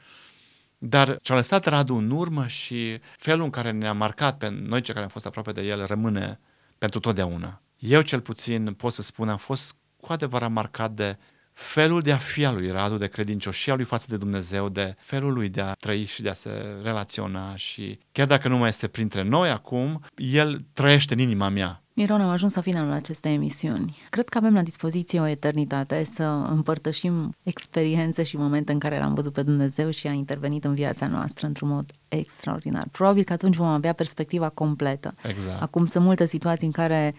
dar 0.77 1.19
ce-a 1.21 1.35
lăsat 1.35 1.65
Radu 1.65 1.95
în 1.95 2.11
urmă 2.11 2.47
și 2.47 2.99
felul 3.15 3.43
în 3.43 3.49
care 3.49 3.71
ne-a 3.71 3.93
marcat 3.93 4.37
pe 4.37 4.49
noi 4.49 4.81
cei 4.81 4.93
care 4.93 5.05
am 5.05 5.11
fost 5.11 5.25
aproape 5.25 5.51
de 5.51 5.61
el 5.61 5.85
rămâne 5.85 6.39
pentru 6.77 6.99
totdeauna. 6.99 7.61
Eu 7.77 8.01
cel 8.01 8.21
puțin 8.21 8.73
pot 8.73 8.93
să 8.93 9.01
spun 9.01 9.29
am 9.29 9.37
fost 9.37 9.75
cu 9.97 10.13
adevărat 10.13 10.51
marcat 10.51 10.91
de 10.91 11.17
felul 11.55 12.01
de 12.01 12.11
a 12.11 12.17
fi 12.17 12.45
al 12.45 12.55
lui 12.55 12.71
Radu, 12.71 12.97
de 12.97 13.07
credincioșia 13.07 13.75
lui 13.75 13.85
față 13.85 14.05
de 14.09 14.17
Dumnezeu, 14.17 14.69
de 14.69 14.93
felul 14.99 15.33
lui 15.33 15.49
de 15.49 15.61
a 15.61 15.73
trăi 15.73 16.03
și 16.03 16.21
de 16.21 16.29
a 16.29 16.33
se 16.33 16.49
relaționa 16.83 17.55
și 17.55 17.99
chiar 18.11 18.27
dacă 18.27 18.47
nu 18.47 18.57
mai 18.57 18.67
este 18.67 18.87
printre 18.87 19.21
noi 19.23 19.49
acum, 19.49 20.01
el 20.15 20.65
trăiește 20.73 21.13
în 21.13 21.19
inima 21.19 21.49
mea 21.49 21.85
Miron, 21.97 22.21
am 22.21 22.29
ajuns 22.29 22.53
la 22.53 22.61
finalul 22.61 22.91
acestei 22.91 23.33
emisiuni. 23.33 23.97
Cred 24.09 24.29
că 24.29 24.37
avem 24.37 24.53
la 24.53 24.61
dispoziție 24.61 25.19
o 25.19 25.25
eternitate 25.25 26.03
să 26.03 26.23
împărtășim 26.23 27.35
experiențe 27.43 28.23
și 28.23 28.37
momente 28.37 28.71
în 28.71 28.79
care 28.79 28.99
l-am 28.99 29.13
văzut 29.13 29.33
pe 29.33 29.43
Dumnezeu 29.43 29.89
și 29.89 30.07
a 30.07 30.11
intervenit 30.11 30.63
în 30.63 30.73
viața 30.73 31.07
noastră 31.07 31.47
într-un 31.47 31.69
mod 31.69 31.91
extraordinar. 32.07 32.87
Probabil 32.91 33.23
că 33.23 33.33
atunci 33.33 33.55
vom 33.55 33.67
avea 33.67 33.93
perspectiva 33.93 34.49
completă. 34.49 35.15
Exact. 35.23 35.61
Acum 35.61 35.85
sunt 35.85 36.03
multe 36.03 36.25
situații 36.25 36.65
în 36.65 36.71
care 36.71 37.15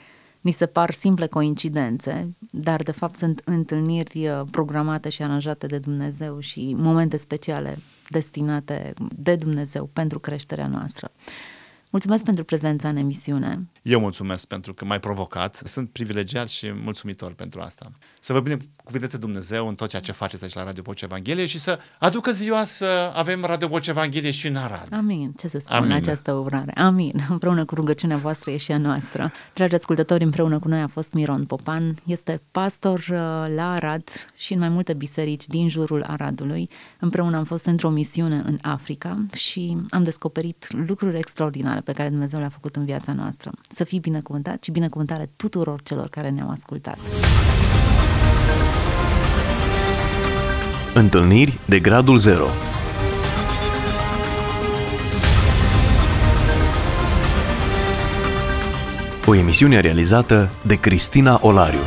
ni 0.46 0.52
se 0.52 0.66
par 0.66 0.90
simple 0.90 1.26
coincidențe, 1.26 2.36
dar 2.50 2.82
de 2.82 2.92
fapt 2.92 3.16
sunt 3.16 3.42
întâlniri 3.44 4.28
uh, 4.28 4.40
programate 4.50 5.08
și 5.08 5.22
aranjate 5.22 5.66
de 5.66 5.78
Dumnezeu 5.78 6.40
și 6.40 6.74
momente 6.78 7.16
speciale 7.16 7.78
destinate 8.08 8.94
de 9.16 9.36
Dumnezeu 9.36 9.90
pentru 9.92 10.18
creșterea 10.18 10.66
noastră. 10.66 11.10
Mulțumesc 11.90 12.24
pentru 12.24 12.44
prezența 12.44 12.88
în 12.88 12.96
emisiune. 12.96 13.68
Eu 13.86 14.00
mulțumesc 14.00 14.46
pentru 14.46 14.74
că 14.74 14.84
m-ai 14.84 15.00
provocat. 15.00 15.60
Sunt 15.64 15.90
privilegiat 15.90 16.48
și 16.48 16.72
mulțumitor 16.82 17.32
pentru 17.32 17.60
asta. 17.60 17.90
Să 18.20 18.32
vă 18.32 18.40
binecuvânteze 18.40 19.16
Dumnezeu 19.16 19.68
în 19.68 19.74
tot 19.74 19.88
ceea 19.88 20.02
ce 20.02 20.12
faceți 20.12 20.42
aici 20.42 20.54
la 20.54 20.64
Radio 20.64 20.82
Voce 20.82 21.04
Evanghelie 21.04 21.46
și 21.46 21.58
să 21.58 21.78
aducă 21.98 22.30
ziua 22.30 22.64
să 22.64 23.12
avem 23.14 23.44
Radio 23.44 23.68
Voce 23.68 23.90
Evanghelie 23.90 24.30
și 24.30 24.46
în 24.46 24.56
Arad. 24.56 24.88
Amin. 24.90 25.32
Ce 25.32 25.48
să 25.48 25.58
spun 25.58 25.76
Amin. 25.76 25.92
această 25.92 26.32
urare? 26.32 26.72
Amin. 26.72 27.26
Împreună 27.28 27.64
cu 27.64 27.74
rugăciunea 27.74 28.16
voastră 28.16 28.50
e 28.50 28.56
și 28.56 28.72
a 28.72 28.78
noastră. 28.78 29.32
Dragi 29.54 29.74
ascultători, 29.74 30.24
împreună 30.24 30.58
cu 30.58 30.68
noi 30.68 30.80
a 30.80 30.86
fost 30.86 31.12
Miron 31.12 31.44
Popan. 31.44 31.96
Este 32.06 32.42
pastor 32.50 32.98
uh, 32.98 33.16
la 33.54 33.72
Arad 33.72 34.08
și 34.36 34.52
în 34.52 34.58
mai 34.58 34.68
multe 34.68 34.92
biserici 34.92 35.46
din 35.46 35.68
jurul 35.68 36.02
Aradului. 36.02 36.68
Împreună 37.00 37.36
am 37.36 37.44
fost 37.44 37.66
într-o 37.66 37.90
misiune 37.90 38.42
în 38.46 38.58
Africa 38.62 39.26
și 39.32 39.76
am 39.90 40.04
descoperit 40.04 40.72
lucruri 40.72 41.18
extraordinare 41.18 41.80
pe 41.80 41.92
care 41.92 42.08
Dumnezeu 42.08 42.38
le-a 42.38 42.48
făcut 42.48 42.76
în 42.76 42.84
viața 42.84 43.12
noastră. 43.12 43.50
Să 43.76 43.84
fii 43.84 43.98
binecuvântat 43.98 44.64
și 44.64 44.70
binecuvântare 44.70 45.30
tuturor 45.36 45.82
celor 45.82 46.08
care 46.08 46.30
ne-au 46.30 46.50
ascultat. 46.50 46.98
Întâlniri 50.94 51.58
de 51.66 51.80
gradul 51.80 52.18
0 52.18 52.46
O 59.26 59.34
emisiune 59.34 59.80
realizată 59.80 60.50
de 60.66 60.80
Cristina 60.80 61.38
Olariu. 61.42 61.80